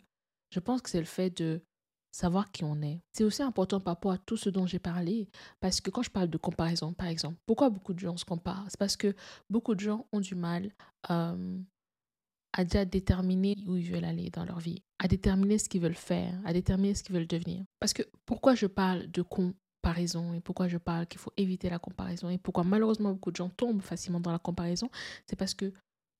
je 0.49 0.59
pense 0.59 0.81
que 0.81 0.89
c'est 0.89 0.99
le 0.99 1.05
fait 1.05 1.29
de 1.29 1.63
savoir 2.11 2.51
qui 2.51 2.63
on 2.63 2.81
est. 2.81 2.99
C'est 3.13 3.23
aussi 3.23 3.41
important 3.41 3.79
par 3.79 3.93
rapport 3.93 4.11
à 4.11 4.17
tout 4.17 4.37
ce 4.37 4.49
dont 4.49 4.67
j'ai 4.67 4.79
parlé, 4.79 5.29
parce 5.59 5.81
que 5.81 5.89
quand 5.89 6.03
je 6.03 6.09
parle 6.09 6.29
de 6.29 6.37
comparaison, 6.37 6.93
par 6.93 7.07
exemple, 7.07 7.37
pourquoi 7.45 7.69
beaucoup 7.69 7.93
de 7.93 7.99
gens 7.99 8.17
se 8.17 8.25
comparent? 8.25 8.65
C'est 8.69 8.79
parce 8.79 8.97
que 8.97 9.15
beaucoup 9.49 9.75
de 9.75 9.79
gens 9.79 10.05
ont 10.11 10.19
du 10.19 10.35
mal 10.35 10.71
à 11.07 11.35
déjà 12.65 12.85
déterminer 12.85 13.55
où 13.65 13.77
ils 13.77 13.91
veulent 13.91 14.03
aller 14.03 14.29
dans 14.29 14.45
leur 14.45 14.59
vie, 14.59 14.83
à 14.99 15.07
déterminer 15.07 15.57
ce 15.57 15.69
qu'ils 15.69 15.81
veulent 15.81 15.93
faire, 15.93 16.33
à 16.45 16.53
déterminer 16.53 16.93
ce 16.95 17.03
qu'ils 17.03 17.15
veulent 17.15 17.27
devenir. 17.27 17.63
Parce 17.79 17.93
que 17.93 18.03
pourquoi 18.25 18.55
je 18.55 18.67
parle 18.67 19.09
de 19.09 19.21
comparaison 19.21 20.33
et 20.33 20.41
pourquoi 20.41 20.67
je 20.67 20.77
parle 20.77 21.07
qu'il 21.07 21.19
faut 21.19 21.33
éviter 21.37 21.69
la 21.69 21.79
comparaison 21.79 22.29
et 22.29 22.37
pourquoi 22.37 22.63
malheureusement 22.63 23.13
beaucoup 23.13 23.31
de 23.31 23.37
gens 23.37 23.49
tombent 23.49 23.81
facilement 23.81 24.19
dans 24.19 24.31
la 24.31 24.39
comparaison, 24.39 24.89
c'est 25.27 25.37
parce 25.37 25.53
que 25.53 25.73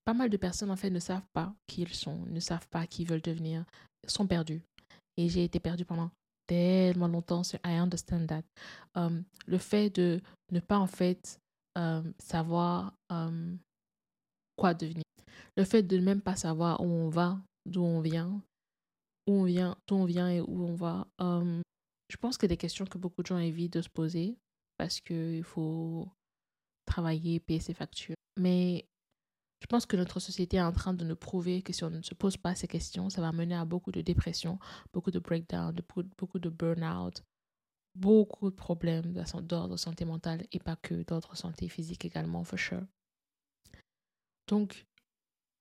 pas 0.04 0.14
mal 0.14 0.30
de 0.30 0.36
personnes 0.36 0.70
en 0.70 0.76
fait 0.76 0.90
ne 0.90 0.98
savent 0.98 1.26
pas 1.32 1.54
qui 1.66 1.82
ils 1.82 1.94
sont, 1.94 2.24
ne 2.26 2.40
savent 2.40 2.66
pas 2.68 2.86
qui 2.86 3.02
ils 3.02 3.08
veulent 3.08 3.22
devenir, 3.22 3.64
sont 4.06 4.26
perdus. 4.26 4.62
Et 5.16 5.28
j'ai 5.28 5.44
été 5.44 5.60
perdue 5.60 5.84
pendant 5.84 6.10
tellement 6.46 7.08
longtemps 7.08 7.42
sur 7.42 7.58
I 7.64 7.76
understand 7.76 8.26
that. 8.26 8.42
Um, 8.94 9.24
le 9.46 9.58
fait 9.58 9.90
de 9.90 10.20
ne 10.50 10.60
pas 10.60 10.78
en 10.78 10.86
fait 10.86 11.38
um, 11.76 12.12
savoir 12.18 12.94
um, 13.10 13.58
quoi 14.56 14.74
devenir. 14.74 15.04
Le 15.56 15.64
fait 15.64 15.82
de 15.82 15.96
ne 15.96 16.02
même 16.02 16.20
pas 16.22 16.36
savoir 16.36 16.80
où 16.80 16.86
on 16.86 17.08
va, 17.08 17.38
d'où 17.66 17.82
on 17.82 18.00
vient, 18.00 18.42
où 19.26 19.32
on 19.32 19.44
vient, 19.44 19.76
d'où 19.86 19.96
on 19.96 20.04
vient 20.04 20.30
et 20.30 20.40
où 20.40 20.64
on 20.64 20.74
va. 20.74 21.06
je 21.18 22.16
pense 22.20 22.36
que 22.36 22.46
des 22.46 22.56
questions 22.56 22.84
que 22.84 22.98
beaucoup 22.98 23.22
de 23.22 23.26
gens 23.26 23.38
évitent 23.38 23.74
de 23.74 23.82
se 23.82 23.88
poser 23.88 24.36
parce 24.78 25.00
qu'il 25.00 25.44
faut 25.44 26.08
travailler, 26.86 27.40
payer 27.40 27.60
ses 27.60 27.74
factures. 27.74 28.16
Mais 28.38 28.86
pense 29.72 29.86
que 29.86 29.96
notre 29.96 30.20
société 30.20 30.58
est 30.58 30.62
en 30.62 30.70
train 30.70 30.92
de 30.92 31.02
nous 31.02 31.16
prouver 31.16 31.62
que 31.62 31.72
si 31.72 31.82
on 31.82 31.88
ne 31.88 32.02
se 32.02 32.14
pose 32.14 32.36
pas 32.36 32.54
ces 32.54 32.68
questions, 32.68 33.08
ça 33.08 33.22
va 33.22 33.32
mener 33.32 33.54
à 33.54 33.64
beaucoup 33.64 33.90
de 33.90 34.02
dépression, 34.02 34.58
beaucoup 34.92 35.10
de 35.10 35.18
breakdown, 35.18 35.74
beaucoup 36.18 36.38
de 36.38 36.50
burn-out, 36.50 37.24
beaucoup 37.94 38.50
de 38.50 38.54
problèmes 38.54 39.14
d'ordre 39.40 39.78
santé 39.78 40.04
mentale 40.04 40.46
et 40.52 40.58
pas 40.58 40.76
que 40.76 41.02
d'ordre 41.04 41.34
santé 41.38 41.70
physique 41.70 42.04
également, 42.04 42.44
for 42.44 42.58
sure. 42.58 42.84
Donc, 44.46 44.84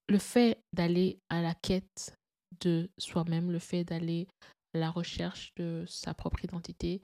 le 0.09 0.17
fait 0.17 0.61
d'aller 0.73 1.21
à 1.29 1.41
la 1.41 1.55
quête 1.55 2.13
de 2.59 2.89
soi-même, 2.97 3.49
le 3.49 3.59
fait 3.59 3.85
d'aller 3.85 4.27
à 4.73 4.79
la 4.79 4.91
recherche 4.91 5.53
de 5.55 5.85
sa 5.87 6.13
propre 6.13 6.43
identité, 6.43 7.01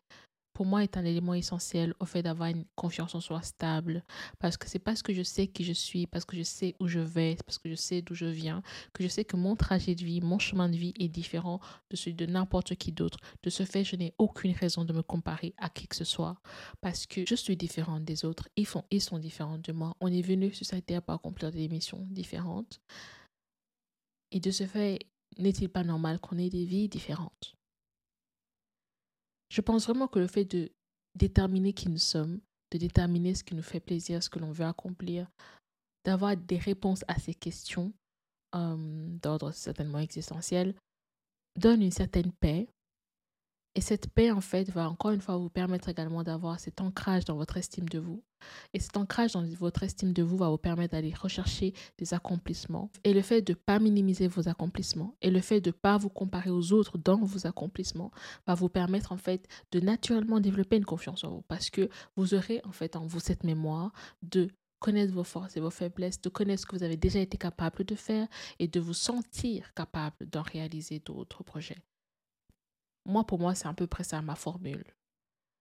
pour 0.57 0.65
moi, 0.65 0.81
est 0.81 0.97
un 0.97 1.05
élément 1.05 1.35
essentiel 1.35 1.93
au 1.99 2.05
fait 2.05 2.23
d'avoir 2.23 2.49
une 2.49 2.65
confiance 2.75 3.13
en 3.13 3.21
soi 3.21 3.43
stable. 3.43 4.03
Parce 4.39 4.57
que 4.57 4.67
c'est 4.67 4.79
parce 4.79 5.03
que 5.03 5.13
je 5.13 5.21
sais 5.21 5.45
qui 5.45 5.63
je 5.63 5.71
suis, 5.71 6.07
parce 6.07 6.25
que 6.25 6.35
je 6.35 6.41
sais 6.41 6.73
où 6.79 6.87
je 6.87 6.99
vais, 6.99 7.37
parce 7.45 7.59
que 7.59 7.69
je 7.69 7.75
sais 7.75 8.01
d'où 8.01 8.15
je 8.15 8.25
viens, 8.25 8.63
que 8.91 9.03
je 9.03 9.07
sais 9.07 9.23
que 9.23 9.35
mon 9.35 9.55
trajet 9.55 9.93
de 9.93 10.03
vie, 10.03 10.19
mon 10.19 10.39
chemin 10.39 10.67
de 10.67 10.75
vie 10.75 10.95
est 10.99 11.09
différent 11.09 11.59
de 11.91 11.95
celui 11.95 12.15
de 12.15 12.25
n'importe 12.25 12.73
qui 12.73 12.91
d'autre. 12.91 13.19
De 13.43 13.51
ce 13.51 13.65
fait, 13.65 13.83
je 13.83 13.95
n'ai 13.97 14.15
aucune 14.17 14.51
raison 14.51 14.83
de 14.83 14.93
me 14.93 15.03
comparer 15.03 15.53
à 15.59 15.69
qui 15.69 15.87
que 15.87 15.95
ce 15.95 16.05
soit. 16.05 16.41
Parce 16.81 17.05
que 17.05 17.23
je 17.27 17.35
suis 17.35 17.55
différente 17.55 18.03
des 18.03 18.25
autres. 18.25 18.49
Ils, 18.55 18.65
font, 18.65 18.83
ils 18.89 18.99
sont 18.99 19.19
différents 19.19 19.59
de 19.59 19.71
moi. 19.71 19.95
On 20.01 20.11
est 20.11 20.23
venu 20.23 20.51
sur 20.55 20.65
cette 20.65 20.87
terre 20.87 21.03
pour 21.03 21.13
accomplir 21.13 21.51
des 21.51 21.67
missions 21.67 22.03
différentes. 22.09 22.79
Et 24.31 24.39
de 24.39 24.49
ce 24.49 24.65
fait, 24.65 25.05
n'est-il 25.37 25.69
pas 25.69 25.83
normal 25.83 26.19
qu'on 26.19 26.39
ait 26.39 26.49
des 26.49 26.65
vies 26.65 26.89
différentes? 26.89 27.56
Je 29.49 29.61
pense 29.61 29.85
vraiment 29.85 30.07
que 30.07 30.19
le 30.19 30.27
fait 30.27 30.45
de 30.45 30.71
déterminer 31.15 31.73
qui 31.73 31.89
nous 31.89 31.97
sommes, 31.97 32.39
de 32.71 32.77
déterminer 32.77 33.33
ce 33.35 33.43
qui 33.43 33.55
nous 33.55 33.63
fait 33.63 33.79
plaisir, 33.79 34.21
ce 34.21 34.29
que 34.29 34.39
l'on 34.39 34.51
veut 34.51 34.65
accomplir, 34.65 35.27
d'avoir 36.05 36.35
des 36.37 36.57
réponses 36.57 37.03
à 37.07 37.19
ces 37.19 37.33
questions 37.33 37.93
euh, 38.55 39.07
d'ordre 39.21 39.51
certainement 39.51 39.99
existentiel, 39.99 40.75
donne 41.57 41.81
une 41.81 41.91
certaine 41.91 42.31
paix 42.31 42.67
et 43.77 43.81
cette 43.81 44.09
paix, 44.09 44.31
en 44.31 44.41
fait, 44.41 44.71
va 44.71 44.89
encore 44.89 45.11
une 45.11 45.21
fois 45.21 45.37
vous 45.37 45.51
permettre 45.51 45.87
également 45.87 46.23
d'avoir 46.23 46.59
cet 46.59 46.81
ancrage 46.81 47.25
dans 47.25 47.35
votre 47.35 47.57
estime 47.57 47.87
de 47.87 47.99
vous. 47.99 48.23
Et 48.73 48.79
cet 48.79 48.97
ancrage 48.97 49.33
dans 49.33 49.43
votre 49.43 49.83
estime 49.83 50.13
de 50.13 50.23
vous 50.23 50.35
va 50.35 50.49
vous 50.49 50.57
permettre 50.57 50.93
d'aller 50.93 51.13
rechercher 51.13 51.73
des 51.99 52.15
accomplissements. 52.15 52.89
Et 53.03 53.13
le 53.13 53.21
fait 53.21 53.43
de 53.43 53.51
ne 53.51 53.55
pas 53.55 53.77
minimiser 53.77 54.27
vos 54.27 54.49
accomplissements 54.49 55.15
et 55.21 55.29
le 55.29 55.41
fait 55.41 55.61
de 55.61 55.69
ne 55.69 55.73
pas 55.73 55.95
vous 55.97 56.09
comparer 56.09 56.49
aux 56.49 56.73
autres 56.73 56.97
dans 56.97 57.17
vos 57.17 57.45
accomplissements 57.45 58.09
va 58.47 58.55
vous 58.55 58.67
permettre, 58.67 59.11
en 59.11 59.17
fait, 59.17 59.47
de 59.71 59.79
naturellement 59.79 60.39
développer 60.39 60.77
une 60.77 60.85
confiance 60.85 61.23
en 61.23 61.29
vous. 61.29 61.43
Parce 61.47 61.69
que 61.69 61.87
vous 62.15 62.33
aurez, 62.33 62.61
en 62.63 62.71
fait, 62.71 62.95
en 62.95 63.05
vous 63.05 63.19
cette 63.19 63.43
mémoire 63.43 63.93
de 64.23 64.49
connaître 64.79 65.13
vos 65.13 65.23
forces 65.23 65.55
et 65.55 65.59
vos 65.59 65.69
faiblesses, 65.69 66.19
de 66.19 66.29
connaître 66.29 66.63
ce 66.63 66.65
que 66.65 66.75
vous 66.75 66.83
avez 66.83 66.97
déjà 66.97 67.19
été 67.19 67.37
capable 67.37 67.83
de 67.83 67.93
faire 67.93 68.27
et 68.57 68.67
de 68.67 68.79
vous 68.79 68.95
sentir 68.95 69.71
capable 69.75 70.25
d'en 70.25 70.41
réaliser 70.41 70.97
d'autres 70.97 71.43
projets. 71.43 71.77
Moi, 73.07 73.25
pour 73.25 73.39
moi, 73.39 73.55
c'est 73.55 73.67
à 73.67 73.73
peu 73.73 73.87
près 73.87 74.03
ça 74.03 74.21
ma 74.21 74.35
formule. 74.35 74.83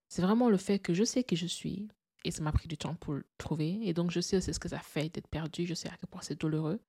C'est 0.09 0.21
vraiment 0.21 0.51
le 0.51 0.57
fait 0.57 0.81
que 0.81 0.93
je 0.93 1.05
sais 1.05 1.23
qui 1.23 1.37
je 1.37 1.47
suis, 1.47 1.89
et 2.25 2.33
ça 2.33 2.43
m'a 2.43 2.51
pris 2.51 2.67
du 2.67 2.77
temps 2.77 2.97
pour 2.97 3.15
le 3.15 3.25
trouver, 3.39 3.79
et 3.83 3.95
donc 3.95 4.11
je 4.11 4.21
sais 4.21 4.37
aussi 4.37 4.53
ce 4.53 4.59
que 4.59 4.69
ça 4.69 4.81
fait 4.81 5.09
d'être 5.09 5.29
perdu, 5.29 5.65
je 5.65 5.75
sais 5.75 5.89
à 5.89 5.97
quel 5.97 6.09
point 6.09 6.23
c'est 6.23 6.39
douloureux. 6.41 6.81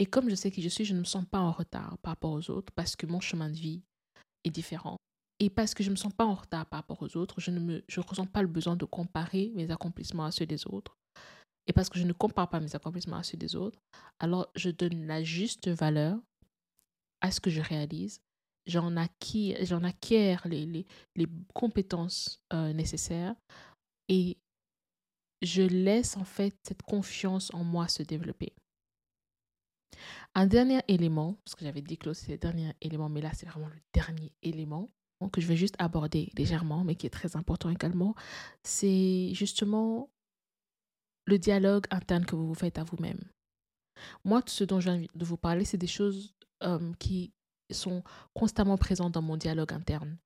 Et 0.00 0.06
comme 0.06 0.28
je 0.28 0.34
sais 0.34 0.50
qui 0.50 0.60
je 0.60 0.68
suis, 0.68 0.84
je 0.84 0.92
ne 0.92 0.98
me 0.98 1.04
sens 1.04 1.24
pas 1.24 1.38
en 1.38 1.52
retard 1.52 1.98
par 1.98 2.12
rapport 2.12 2.32
aux 2.32 2.50
autres 2.50 2.72
parce 2.72 2.96
que 2.96 3.06
mon 3.06 3.20
chemin 3.20 3.48
de 3.48 3.54
vie 3.54 3.84
est 4.42 4.50
différent. 4.50 4.96
Et 5.38 5.50
parce 5.50 5.72
que 5.72 5.84
je 5.84 5.88
ne 5.88 5.92
me 5.92 5.96
sens 5.96 6.12
pas 6.12 6.24
en 6.24 6.34
retard 6.34 6.66
par 6.66 6.80
rapport 6.80 7.00
aux 7.00 7.16
autres, 7.16 7.40
je 7.40 7.52
ne 7.52 7.80
je 7.86 8.00
ressens 8.00 8.26
pas 8.26 8.42
le 8.42 8.48
besoin 8.48 8.74
de 8.74 8.84
comparer 8.84 9.52
mes 9.54 9.70
accomplissements 9.70 10.24
à 10.24 10.32
ceux 10.32 10.46
des 10.46 10.66
autres. 10.66 10.96
Et 11.68 11.72
parce 11.72 11.88
que 11.88 11.98
je 12.00 12.04
ne 12.04 12.12
compare 12.12 12.50
pas 12.50 12.58
mes 12.58 12.74
accomplissements 12.74 13.18
à 13.18 13.22
ceux 13.22 13.36
des 13.36 13.54
autres, 13.54 13.78
alors 14.18 14.48
je 14.56 14.70
donne 14.70 15.06
la 15.06 15.22
juste 15.22 15.68
valeur 15.68 16.18
à 17.20 17.30
ce 17.30 17.40
que 17.40 17.50
je 17.50 17.60
réalise 17.60 18.20
j'en 18.66 18.96
acquiers, 18.96 19.56
acquiers 19.72 20.36
les, 20.44 20.66
les, 20.66 20.86
les 21.16 21.26
compétences 21.54 22.42
euh, 22.52 22.72
nécessaires 22.72 23.34
et 24.08 24.38
je 25.42 25.62
laisse 25.62 26.16
en 26.16 26.24
fait 26.24 26.56
cette 26.66 26.82
confiance 26.82 27.52
en 27.54 27.64
moi 27.64 27.88
se 27.88 28.02
développer. 28.02 28.52
Un 30.34 30.46
dernier 30.46 30.80
élément, 30.88 31.34
parce 31.44 31.54
que 31.54 31.64
j'avais 31.64 31.82
dit 31.82 31.98
que 31.98 32.12
c'est 32.12 32.32
le 32.32 32.38
dernier 32.38 32.72
élément, 32.80 33.08
mais 33.08 33.20
là 33.20 33.32
c'est 33.34 33.46
vraiment 33.46 33.68
le 33.68 33.80
dernier 33.92 34.32
élément 34.42 34.90
que 35.28 35.40
je 35.40 35.46
vais 35.46 35.56
juste 35.56 35.76
aborder 35.78 36.30
légèrement, 36.36 36.84
mais 36.84 36.94
qui 36.94 37.06
est 37.06 37.10
très 37.10 37.36
important 37.36 37.70
également, 37.70 38.14
c'est 38.62 39.30
justement 39.34 40.10
le 41.26 41.38
dialogue 41.38 41.86
interne 41.90 42.26
que 42.26 42.36
vous 42.36 42.46
vous 42.46 42.54
faites 42.54 42.78
à 42.78 42.84
vous-même. 42.84 43.20
Moi, 44.24 44.42
tout 44.42 44.52
ce 44.52 44.64
dont 44.64 44.80
je 44.80 44.90
viens 44.90 45.06
de 45.14 45.24
vous 45.24 45.36
parler, 45.36 45.64
c'est 45.64 45.78
des 45.78 45.86
choses 45.86 46.34
euh, 46.62 46.92
qui 46.98 47.32
sont 47.70 48.02
constamment 48.34 48.76
présents 48.76 49.10
dans 49.10 49.22
mon 49.22 49.36
dialogue 49.36 49.72
interne. 49.72 50.18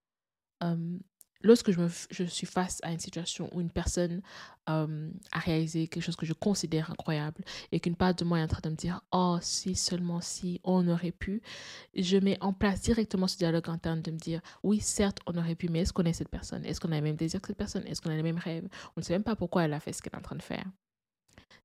lorsque 1.43 1.71
je, 1.71 1.81
me, 1.81 1.89
je 2.11 2.25
suis 2.25 2.47
face 2.47 2.81
à 2.83 2.91
une 2.91 2.99
situation 2.99 3.49
où 3.55 3.61
une 3.61 3.71
personne 3.71 4.23
a 4.67 4.87
réalisé 5.35 5.87
quelque 5.89 6.03
chose 6.03 6.17
que 6.17 6.27
je 6.27 6.33
considère 6.33 6.91
incroyable 6.91 7.45
et 7.73 7.81
qu'une 7.81 7.97
part 7.97 8.15
de 8.15 8.25
moi 8.25 8.41
est 8.41 8.43
en 8.43 8.49
train 8.49 8.61
de 8.65 8.71
me 8.71 8.77
dire 8.77 9.01
oh 9.13 9.39
si 9.41 9.75
seulement 9.77 10.21
si 10.21 10.61
on 10.65 10.87
aurait 10.89 11.13
pu 11.13 11.41
je 11.95 12.19
mets 12.19 12.37
en 12.43 12.53
place 12.53 12.83
directement 12.83 13.29
ce 13.29 13.39
dialogue 13.39 13.71
interne 13.71 14.03
de 14.03 14.11
me 14.11 14.19
dire 14.19 14.41
oui 14.63 14.81
certes 14.81 15.21
on 15.27 15.37
aurait 15.39 15.55
pu 15.55 15.69
mais 15.69 15.81
est-ce 15.81 15.93
qu'on 15.93 16.05
est 16.05 16.13
cette 16.13 16.29
personne? 16.29 16.65
Est-ce 16.67 16.81
qu'on 16.81 16.93
a 16.93 16.97
le 16.97 17.03
même 17.03 17.17
désir 17.17 17.41
que 17.41 17.47
cette 17.47 17.57
personne? 17.57 17.87
Est-ce 17.87 18.03
qu'on 18.03 18.11
a 18.11 18.17
les 18.17 18.23
mêmes 18.23 18.39
rêves? 18.39 18.69
On 18.97 19.01
ne 19.01 19.05
sait 19.05 19.13
même 19.15 19.25
pas 19.25 19.37
pourquoi 19.37 19.65
elle 19.65 19.73
a 19.75 19.81
fait 19.81 19.93
ce 19.93 20.03
qu'elle 20.03 20.15
est 20.15 20.19
en 20.19 20.23
train 20.23 20.37
de 20.37 20.43
faire 20.43 20.67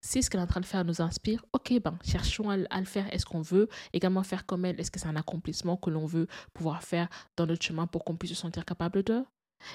si 0.04 0.22
ce 0.22 0.30
qu'elle 0.30 0.42
est 0.42 0.44
en 0.44 0.48
train 0.48 0.60
de 0.60 0.66
faire 0.66 0.84
nous 0.84 1.02
inspire, 1.02 1.46
ok, 1.54 1.82
ben, 1.82 1.98
cherchons 2.04 2.50
à, 2.50 2.58
le 2.58 2.86
faire. 2.86 3.12
Est-ce 3.13 3.26
qu'on 3.26 3.42
veut 3.42 3.70
également 3.94 4.22
faire 4.22 4.46
comme 4.46 4.66
elle? 4.66 4.80
Est-ce 4.80 4.92
que 4.92 5.00
c'est 5.00 5.08
un 5.08 5.16
accomplissement 5.16 5.78
que 5.78 5.89
l'on 5.89 6.06
veut 6.06 6.28
pouvoir 6.54 6.84
faire 6.84 7.08
dans 7.38 7.48
notre 7.48 7.63
chemin 7.63 7.88
pour 7.88 8.04
qu'on 8.04 8.18
puisse 8.18 8.34
se 8.34 8.38
sentir 8.38 8.66
capable 8.66 9.02
de? 9.04 9.24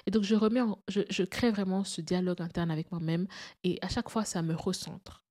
Et 0.05 0.11
donc, 0.11 0.25
je, 0.25 0.35
remets 0.35 0.61
je, 0.89 1.23
crée 1.23 1.51
vraiment 1.51 1.83
ce 1.83 2.03
dialogue 2.03 2.43
interne 2.43 2.71
avec 2.71 2.93
moi-même 2.93 3.27
et 3.65 3.79
à 3.81 3.89
chaque 3.89 4.11
fois, 4.11 4.27
ça 4.27 4.43
me 4.43 4.55
recentre. 4.55 5.25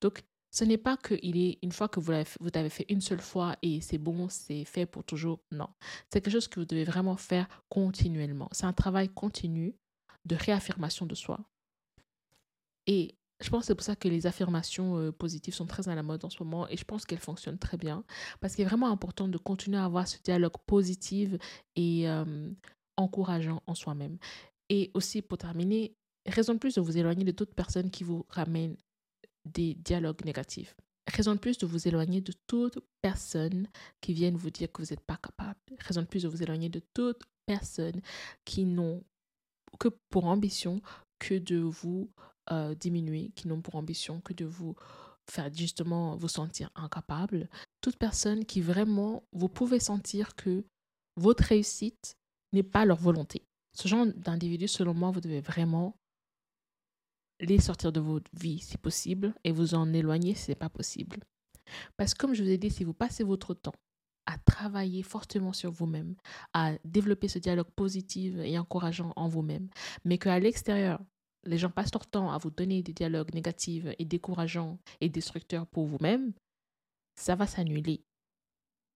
Donc, 0.00 0.24
ce 0.50 0.64
n'est 0.64 0.78
pas 0.78 0.96
qu'il 0.96 1.36
est 1.36 1.58
une 1.62 1.72
fois 1.72 1.88
que 1.88 2.00
vous 2.00 2.10
l'avez, 2.10 2.28
vous 2.40 2.50
avez 2.54 2.70
fait 2.70 2.86
une 2.88 3.00
seule 3.00 3.20
fois 3.20 3.56
et 3.62 3.80
c'est 3.80 3.98
bon, 3.98 4.28
c'est 4.28 4.64
fait 4.64 4.86
pour 4.86 5.04
toujours. 5.04 5.40
Non. 5.52 5.68
C'est 6.12 6.20
quelque 6.20 6.32
chose 6.32 6.48
que 6.48 6.58
vous 6.58 6.66
devez 6.66 6.84
vraiment 6.84 7.16
faire 7.16 7.46
continuellement. 7.68 8.48
C'est 8.50 8.66
un 8.66 8.72
travail 8.72 9.08
continu 9.08 9.76
de 10.24 10.34
réaffirmation 10.34 11.06
de 11.06 11.14
soi. 11.14 11.38
Et 12.88 13.16
je 13.44 13.50
pense 13.50 13.60
que 13.60 13.66
c'est 13.66 13.74
pour 13.74 13.84
ça 13.84 13.94
que 13.94 14.08
les 14.08 14.26
affirmations 14.26 14.98
euh, 14.98 15.12
positives 15.12 15.52
sont 15.52 15.66
très 15.66 15.88
à 15.90 15.94
la 15.94 16.02
mode 16.02 16.24
en 16.24 16.30
ce 16.30 16.42
moment 16.42 16.66
et 16.68 16.78
je 16.78 16.84
pense 16.84 17.04
qu'elles 17.04 17.18
fonctionnent 17.18 17.58
très 17.58 17.76
bien 17.76 18.02
parce 18.40 18.54
qu'il 18.54 18.64
est 18.64 18.68
vraiment 18.68 18.90
important 18.90 19.28
de 19.28 19.36
continuer 19.36 19.76
à 19.76 19.84
avoir 19.84 20.08
ce 20.08 20.16
dialogue 20.22 20.56
positif 20.66 21.30
et 21.76 22.08
euh, 22.08 22.50
encourageant 22.96 23.62
en 23.66 23.74
soi-même. 23.74 24.16
Et 24.70 24.90
aussi, 24.94 25.20
pour 25.20 25.36
terminer, 25.36 25.94
raison 26.26 26.54
de 26.54 26.58
plus 26.58 26.76
de 26.76 26.80
vous 26.80 26.96
éloigner 26.96 27.24
de 27.24 27.32
toute 27.32 27.54
personne 27.54 27.90
qui 27.90 28.02
vous 28.02 28.24
ramène 28.30 28.76
des 29.44 29.74
dialogues 29.74 30.24
négatifs. 30.24 30.74
Raison 31.06 31.34
de 31.34 31.38
plus 31.38 31.58
de 31.58 31.66
vous 31.66 31.86
éloigner 31.86 32.22
de 32.22 32.32
toute 32.46 32.78
personne 33.02 33.68
qui 34.00 34.14
vienne 34.14 34.36
vous 34.36 34.48
dire 34.48 34.72
que 34.72 34.80
vous 34.80 34.88
n'êtes 34.88 35.04
pas 35.04 35.18
capable. 35.18 35.58
Raison 35.80 36.00
de 36.00 36.06
plus 36.06 36.22
de 36.22 36.28
vous 36.28 36.42
éloigner 36.42 36.70
de 36.70 36.80
toute 36.94 37.20
personne 37.44 38.00
qui 38.46 38.64
n'ont 38.64 39.04
que 39.78 39.88
pour 40.08 40.24
ambition 40.24 40.80
que 41.18 41.34
de 41.34 41.58
vous 41.58 42.10
euh, 42.50 42.74
diminuer, 42.74 43.30
qui 43.34 43.48
n'ont 43.48 43.60
pour 43.60 43.76
ambition 43.76 44.20
que 44.20 44.32
de 44.32 44.44
vous 44.44 44.74
faire 45.30 45.52
justement 45.52 46.16
vous 46.16 46.28
sentir 46.28 46.70
incapable. 46.74 47.48
Toute 47.80 47.96
personne 47.96 48.44
qui 48.44 48.60
vraiment, 48.60 49.24
vous 49.32 49.48
pouvez 49.48 49.80
sentir 49.80 50.36
que 50.36 50.64
votre 51.16 51.44
réussite 51.44 52.16
n'est 52.52 52.62
pas 52.62 52.84
leur 52.84 52.98
volonté. 52.98 53.46
Ce 53.72 53.88
genre 53.88 54.06
d'individus, 54.06 54.68
selon 54.68 54.94
moi, 54.94 55.10
vous 55.10 55.20
devez 55.20 55.40
vraiment 55.40 55.96
les 57.40 57.60
sortir 57.60 57.92
de 57.92 58.00
votre 58.00 58.30
vie 58.34 58.60
si 58.60 58.78
possible 58.78 59.34
et 59.44 59.52
vous 59.52 59.74
en 59.74 59.92
éloigner 59.92 60.34
si 60.34 60.44
ce 60.44 60.50
n'est 60.50 60.56
pas 60.56 60.68
possible. 60.68 61.18
Parce 61.96 62.14
que 62.14 62.18
comme 62.18 62.34
je 62.34 62.42
vous 62.42 62.50
ai 62.50 62.58
dit, 62.58 62.70
si 62.70 62.84
vous 62.84 62.94
passez 62.94 63.24
votre 63.24 63.54
temps 63.54 63.74
à 64.26 64.38
travailler 64.38 65.02
fortement 65.02 65.52
sur 65.52 65.70
vous-même, 65.70 66.14
à 66.52 66.72
développer 66.84 67.28
ce 67.28 67.38
dialogue 67.38 67.70
positif 67.76 68.34
et 68.38 68.58
encourageant 68.58 69.12
en 69.16 69.28
vous-même, 69.28 69.68
mais 70.04 70.18
qu'à 70.18 70.38
l'extérieur, 70.38 71.00
les 71.46 71.58
gens 71.58 71.70
passent 71.70 71.92
leur 71.92 72.06
temps 72.06 72.30
à 72.32 72.38
vous 72.38 72.50
donner 72.50 72.82
des 72.82 72.92
dialogues 72.92 73.34
négatifs 73.34 73.86
et 73.98 74.04
décourageants 74.04 74.78
et 75.00 75.08
destructeurs 75.08 75.66
pour 75.66 75.86
vous-même, 75.86 76.32
ça 77.16 77.34
va 77.34 77.46
s'annuler. 77.46 78.02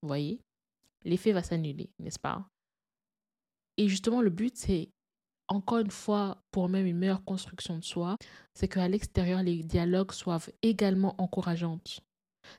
Vous 0.02 0.08
voyez? 0.08 0.40
L'effet 1.04 1.32
va 1.32 1.42
s'annuler, 1.42 1.90
n'est-ce 1.98 2.18
pas? 2.18 2.48
Et 3.76 3.88
justement, 3.88 4.20
le 4.20 4.30
but, 4.30 4.56
c'est 4.56 4.90
encore 5.48 5.78
une 5.78 5.90
fois, 5.90 6.42
pour 6.50 6.68
même 6.68 6.87
une 6.87 6.98
meilleure 6.98 7.24
construction 7.24 7.78
de 7.78 7.84
soi, 7.84 8.16
c'est 8.54 8.68
qu'à 8.68 8.87
l'extérieur, 8.87 9.42
les 9.42 9.62
dialogues 9.62 10.12
soient 10.12 10.40
également 10.62 11.14
encourageants. 11.20 11.80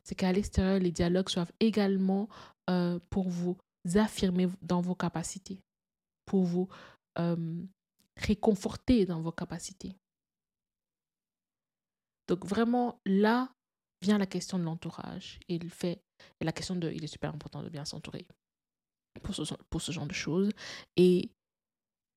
C'est 0.04 0.15
qu'à 0.15 0.32
l'extérieur, 0.32 0.80
les 0.80 0.91
dialogues 0.91 1.30
soient 1.30 1.47
également 1.60 2.28
euh, 2.69 2.99
pour 3.10 3.30
vous 3.30 3.58
affirmer 3.95 4.47
dans 4.62 4.82
vos 4.82 4.95
capacités, 4.95 5.60
pour 6.25 6.43
vous 6.43 6.67
euh, 7.19 7.63
réconforter 8.19 9.05
dans 9.05 9.21
vos 9.21 9.32
capacités. 9.32 9.95
Donc 12.27 12.45
vraiment, 12.45 13.01
là 13.05 13.51
vient 14.01 14.17
la 14.17 14.27
question 14.27 14.60
de 14.60 14.63
l'entourage 14.63 15.39
et 15.49 15.58
le 15.58 15.69
fait, 15.69 16.03
et 16.39 16.45
la 16.45 16.51
question 16.51 16.75
de, 16.75 16.89
il 16.91 17.03
est 17.03 17.08
super 17.08 17.34
important 17.34 17.63
de 17.63 17.69
bien 17.69 17.86
s'entourer 17.86 18.27
pour 19.23 19.36
ce, 19.36 19.53
pour 19.69 19.82
ce 19.82 19.91
genre 19.91 20.05
de 20.05 20.13
choses. 20.13 20.51
Et 20.95 21.32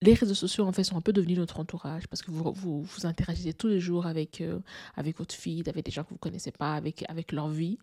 les 0.02 0.14
réseaux 0.14 0.34
sociaux, 0.34 0.64
en 0.66 0.72
fait, 0.72 0.82
sont 0.82 0.96
un 0.96 1.00
peu 1.00 1.12
devenus 1.12 1.38
notre 1.38 1.60
entourage 1.60 2.08
parce 2.08 2.22
que 2.22 2.32
vous 2.32 2.52
vous, 2.52 3.06
interagissez 3.06 3.54
tous 3.54 3.68
les 3.68 3.78
jours 3.78 4.06
avec, 4.06 4.40
euh, 4.40 4.58
avec 4.96 5.16
votre 5.16 5.34
fille, 5.34 5.62
avec 5.68 5.84
des 5.84 5.92
gens 5.92 6.02
que 6.02 6.08
vous 6.08 6.16
ne 6.16 6.20
connaissez 6.20 6.50
pas, 6.50 6.74
avec, 6.74 7.08
avec 7.08 7.30
leur 7.30 7.48
vie. 7.48 7.78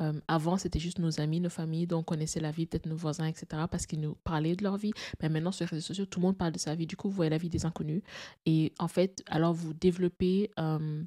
Euh, 0.00 0.12
avant, 0.28 0.58
c'était 0.58 0.78
juste 0.78 0.98
nos 0.98 1.18
amis, 1.18 1.40
nos 1.40 1.48
familles, 1.48 1.86
donc 1.86 2.00
on 2.00 2.04
connaissait 2.04 2.40
la 2.40 2.50
vie, 2.50 2.66
peut-être 2.66 2.84
nos 2.86 2.96
voisins, 2.96 3.24
etc., 3.24 3.64
parce 3.70 3.86
qu'ils 3.86 4.00
nous 4.00 4.14
parlaient 4.22 4.54
de 4.54 4.62
leur 4.62 4.76
vie. 4.76 4.92
Mais 5.22 5.30
maintenant, 5.30 5.50
sur 5.50 5.64
les 5.64 5.70
réseaux 5.70 5.86
sociaux, 5.86 6.04
tout 6.04 6.20
le 6.20 6.26
monde 6.26 6.36
parle 6.36 6.52
de 6.52 6.58
sa 6.58 6.74
vie. 6.74 6.86
Du 6.86 6.96
coup, 6.96 7.08
vous 7.08 7.16
voyez 7.16 7.30
la 7.30 7.38
vie 7.38 7.48
des 7.48 7.64
inconnus. 7.64 8.02
Et 8.44 8.72
en 8.78 8.88
fait, 8.88 9.22
alors 9.26 9.54
vous 9.54 9.72
développez 9.72 10.50
euh, 10.58 11.02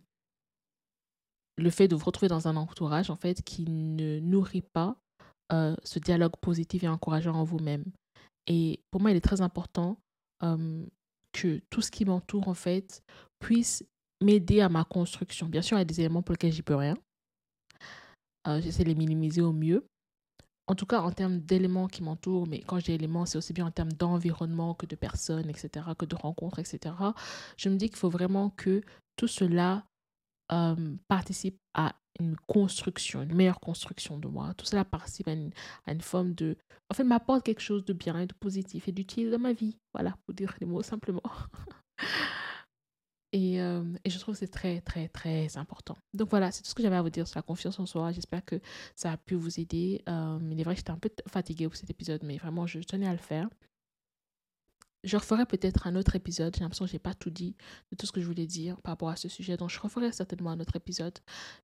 le 1.58 1.70
fait 1.70 1.88
de 1.88 1.96
vous 1.96 2.06
retrouver 2.06 2.28
dans 2.28 2.48
un 2.48 2.56
entourage, 2.56 3.12
en 3.12 3.18
fait, 3.18 3.44
qui 3.44 3.66
ne 3.70 4.20
nourrit 4.20 4.64
pas 4.74 4.98
ce 5.52 6.00
dialogue 6.00 6.36
positif 6.42 6.84
et 6.84 6.88
encourageant 6.88 7.36
en 7.36 7.44
vous-même. 7.44 7.86
Et 8.48 8.80
pour 8.90 9.00
moi, 9.00 9.12
il 9.12 9.18
est 9.18 9.22
très 9.22 9.42
important 9.42 10.00
que 10.42 11.62
tout 11.70 11.82
ce 11.82 11.92
qui 11.92 12.06
m'entoure, 12.06 12.48
en 12.48 12.54
fait, 12.54 13.04
puisse 13.40 13.84
m'aider 14.22 14.62
à 14.62 14.70
ma 14.70 14.84
construction. 14.84 15.48
Bien 15.48 15.62
sûr, 15.62 15.78
il 15.78 15.82
y 15.82 15.82
a 15.82 15.86
des 15.86 16.00
éléments 16.00 16.22
pour 16.22 16.34
lesquels 16.34 16.54
j'y 16.54 16.62
peux 16.62 16.76
rien. 16.76 16.96
Euh, 18.48 18.62
j'essaie 18.62 18.84
de 18.84 18.90
les 18.90 18.96
minimiser 18.96 19.42
au 19.42 19.54
mieux. 19.54 19.88
En 20.68 20.76
tout 20.76 20.86
cas, 20.86 21.02
en 21.02 21.12
termes 21.12 21.40
d'éléments 21.40 21.88
qui 21.88 22.02
m'entourent, 22.02 22.48
mais 22.48 22.62
quand 22.62 22.80
je 22.80 22.86
dis 22.86 22.92
éléments, 22.94 23.26
c'est 23.26 23.38
aussi 23.38 23.54
bien 23.54 23.68
en 23.68 23.72
termes 23.72 23.94
d'environnement 23.94 24.74
que 24.74 24.88
de 24.88 24.96
personnes, 24.96 25.50
etc., 25.50 25.86
que 25.98 26.06
de 26.06 26.16
rencontres, 26.16 26.60
etc. 26.60 26.96
Je 27.58 27.70
me 27.70 27.76
dis 27.76 27.90
qu'il 27.90 27.98
faut 27.98 28.10
vraiment 28.10 28.50
que 28.50 28.82
tout 29.16 29.28
cela 29.28 29.86
participe 31.08 31.60
à 31.74 31.96
une 32.20 32.36
construction, 32.48 33.22
une 33.22 33.36
meilleure 33.36 33.60
construction 33.60 34.18
de 34.18 34.28
moi. 34.28 34.54
Tout 34.56 34.66
cela 34.66 34.86
participe 34.86 35.28
à 35.28 35.34
une, 35.34 36.02
forme 36.02 36.34
de... 36.34 36.58
En 36.90 36.94
fait, 36.94 37.04
m'apporte 37.04 37.44
quelque 37.44 37.62
chose 37.62 37.84
de 37.86 37.94
bien 37.94 38.18
et 38.20 38.28
de 38.28 38.34
positif 38.34 38.88
et 38.88 38.92
d'utile 38.92 39.32
dans 39.32 39.40
ma 39.40 39.54
vie. 39.54 39.78
Voilà, 39.94 40.16
pour 40.26 40.34
dire 40.34 40.56
les 40.60 40.66
mots 40.66 40.84
simplement. 40.84 41.24
et, 43.34 43.62
euh, 43.62 43.84
et, 44.04 44.10
je 44.10 44.20
trouve 44.20 44.36
que 44.36 44.40
c'est 44.40 44.48
très, 44.48 44.82
très, 44.82 45.08
très 45.10 45.58
important. 45.58 45.98
Donc 46.14 46.30
voilà, 46.30 46.52
c'est 46.52 46.62
tout 46.64 46.70
ce 46.70 46.76
que 46.76 46.84
j'avais 46.84 46.96
à 46.96 47.02
vous 47.02 47.10
dire 47.10 47.28
sur 47.28 47.38
la 47.38 47.44
confiance 47.44 47.80
en 47.80 47.86
soi. 47.86 48.12
J'espère 48.12 48.46
que 48.46 48.60
ça 48.96 49.12
a 49.12 49.18
pu 49.18 49.36
vous 49.36 49.60
aider. 49.60 50.02
Euh, 50.08 50.40
il 50.52 50.60
est 50.60 50.64
vrai 50.64 50.76
que 50.76 50.80
j'étais 50.80 50.92
un 50.92 51.00
peu 51.00 51.10
fatiguée 51.28 51.68
pour 51.68 51.76
cet 51.76 51.90
épisode, 51.90 52.24
mais 52.24 52.38
vraiment, 52.38 52.66
je 52.66 52.80
tenais 52.80 53.08
à 53.08 53.14
le 53.14 53.18
faire. 53.18 53.50
Je 55.06 55.18
referai 55.18 55.46
peut-être 55.46 55.86
un 55.86 55.96
autre 55.96 56.16
épisode. 56.16 56.56
J'ai 56.56 56.62
l'impression 56.62 56.86
que 56.86 56.90
je 56.90 56.96
n'ai 56.96 57.00
pas 57.00 57.14
tout 57.14 57.30
dit 57.30 57.56
de 57.92 57.96
tout 57.96 58.08
ce 58.08 58.12
que 58.12 58.20
je 58.20 58.26
voulais 58.26 58.48
dire 58.48 58.82
par 58.82 58.94
rapport 58.94 59.10
à 59.10 59.16
ce 59.16 59.30
sujet. 59.30 59.56
Donc, 59.56 59.70
je 59.70 59.80
referai 59.80 60.12
certainement 60.12 60.50
un 60.50 60.60
autre 60.60 60.76
épisode. 60.76 61.18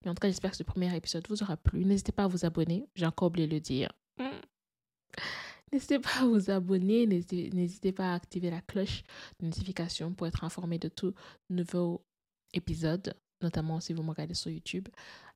Mais 0.03 0.11
en 0.11 0.13
tout 0.13 0.19
cas, 0.19 0.27
j'espère 0.27 0.51
que 0.51 0.57
ce 0.57 0.63
premier 0.63 0.95
épisode 0.95 1.27
vous 1.27 1.41
aura 1.41 1.57
plu. 1.57 1.83
N'hésitez 1.83 2.11
pas 2.11 2.25
à 2.25 2.27
vous 2.27 2.45
abonner. 2.45 2.87
J'ai 2.95 3.07
encore 3.07 3.29
oublié 3.29 3.47
de 3.47 3.53
le 3.53 3.59
dire. 3.59 3.91
N'hésitez 5.73 5.99
pas 5.99 6.21
à 6.21 6.25
vous 6.25 6.51
abonner. 6.51 7.07
N'hésitez 7.07 7.91
pas 7.91 8.11
à 8.11 8.15
activer 8.15 8.51
la 8.51 8.61
cloche 8.61 9.01
de 9.39 9.47
notification 9.47 10.13
pour 10.13 10.27
être 10.27 10.43
informé 10.43 10.77
de 10.77 10.89
tout 10.89 11.13
nouveau 11.49 12.05
épisode, 12.53 13.15
notamment 13.41 13.79
si 13.79 13.93
vous 13.93 14.03
me 14.03 14.09
regardez 14.09 14.35
sur 14.35 14.51
YouTube. 14.51 14.87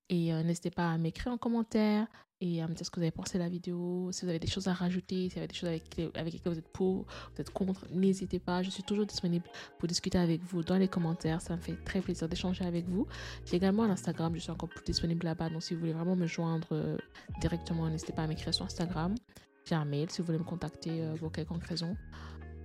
Et 0.10 0.32
euh, 0.32 0.44
n'hésitez 0.44 0.70
pas 0.70 0.92
à 0.92 0.98
m'écrire 1.00 1.34
en 1.34 1.38
commentaire 1.38 2.08
et 2.42 2.62
à 2.62 2.68
me 2.68 2.74
dire 2.74 2.86
ce 2.86 2.92
que 2.92 3.00
vous 3.00 3.04
avez 3.04 3.12
pensé 3.12 3.38
de 3.38 3.44
la 3.44 3.50
vidéo, 3.50 4.10
si 4.12 4.24
vous 4.24 4.30
avez 4.30 4.40
des 4.40 4.48
choses 4.48 4.68
à 4.68 4.74
rajouter, 4.74 5.30
si 5.30 5.36
vous 5.36 5.40
avez 5.40 5.48
des 5.48 5.56
choses 5.56 5.70
avec, 5.70 6.00
avec 6.16 6.34
lesquelles 6.34 6.54
vous 6.54 6.60
êtes 6.60 6.68
pour, 6.68 7.06
vous 7.34 7.42
êtes 7.42 7.50
contre, 7.52 7.86
n'hésitez 7.92 8.40
pas. 8.40 8.62
Je 8.62 8.70
suis 8.70 8.84
toujours 8.84 9.06
disponible 9.06 9.46
pour 9.80 9.88
discuter 9.88 10.18
avec 10.18 10.42
vous 10.44 10.62
dans 10.62 10.78
les 10.78 10.88
commentaires. 10.88 11.42
Ça 11.42 11.56
me 11.56 11.62
fait 11.62 11.78
très 11.86 12.02
plaisir 12.02 12.28
d'échanger 12.28 12.66
avec 12.66 12.88
vous. 12.90 13.08
J'ai 13.46 13.56
également 13.56 13.84
un 13.84 13.90
Instagram, 13.90 14.34
je 14.36 14.42
suis 14.42 14.52
encore 14.52 14.70
plus 14.70 14.84
disponible 14.84 15.26
là-bas. 15.26 15.50
Donc 15.50 15.64
si 15.64 15.74
vous 15.74 15.80
voulez 15.80 15.94
vraiment 15.94 16.16
me 16.16 16.28
joindre 16.28 16.68
euh, 16.74 16.98
directement, 17.40 17.90
n'hésitez 17.90 18.14
pas 18.14 18.24
à 18.24 18.28
m'écrire 18.28 18.54
sur 18.54 18.66
Instagram. 18.66 19.16
J'ai 19.64 19.76
un 19.76 19.86
mail 19.86 20.10
si 20.12 20.22
vous 20.22 20.26
voulez 20.26 20.40
me 20.40 20.44
contacter 20.44 21.02
euh, 21.02 21.16
pour 21.16 21.32
quelconque 21.32 21.64
raison. 21.64 21.96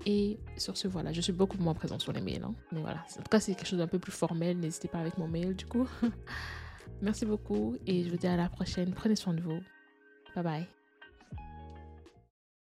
Et 0.05 0.39
sur 0.57 0.77
ce, 0.77 0.89
voilà, 0.89 1.13
je 1.13 1.21
suis 1.21 1.33
beaucoup 1.33 1.59
moins 1.59 1.75
présente 1.75 2.01
sur 2.01 2.13
les 2.13 2.21
mails. 2.21 2.43
Hein. 2.43 2.55
Mais 2.73 2.81
voilà, 2.81 3.05
en 3.19 3.23
tout 3.23 3.29
cas, 3.31 3.39
c'est 3.39 3.55
quelque 3.55 3.69
chose 3.69 3.79
d'un 3.79 3.87
peu 3.87 3.99
plus 3.99 4.13
formel. 4.13 4.59
N'hésitez 4.59 4.89
pas 4.89 4.99
avec 4.99 5.17
mon 5.19 5.29
mail 5.29 5.55
du 5.55 5.67
coup. 5.67 5.87
Merci 7.03 7.25
beaucoup 7.27 7.77
et 7.87 8.05
je 8.05 8.11
vous 8.11 8.17
dis 8.17 8.27
à 8.27 8.37
la 8.37 8.49
prochaine. 8.49 8.93
Prenez 8.93 9.17
soin 9.17 9.35
de 9.35 9.41
vous. 9.41 9.61
Bye 10.35 10.45
bye. 10.45 10.80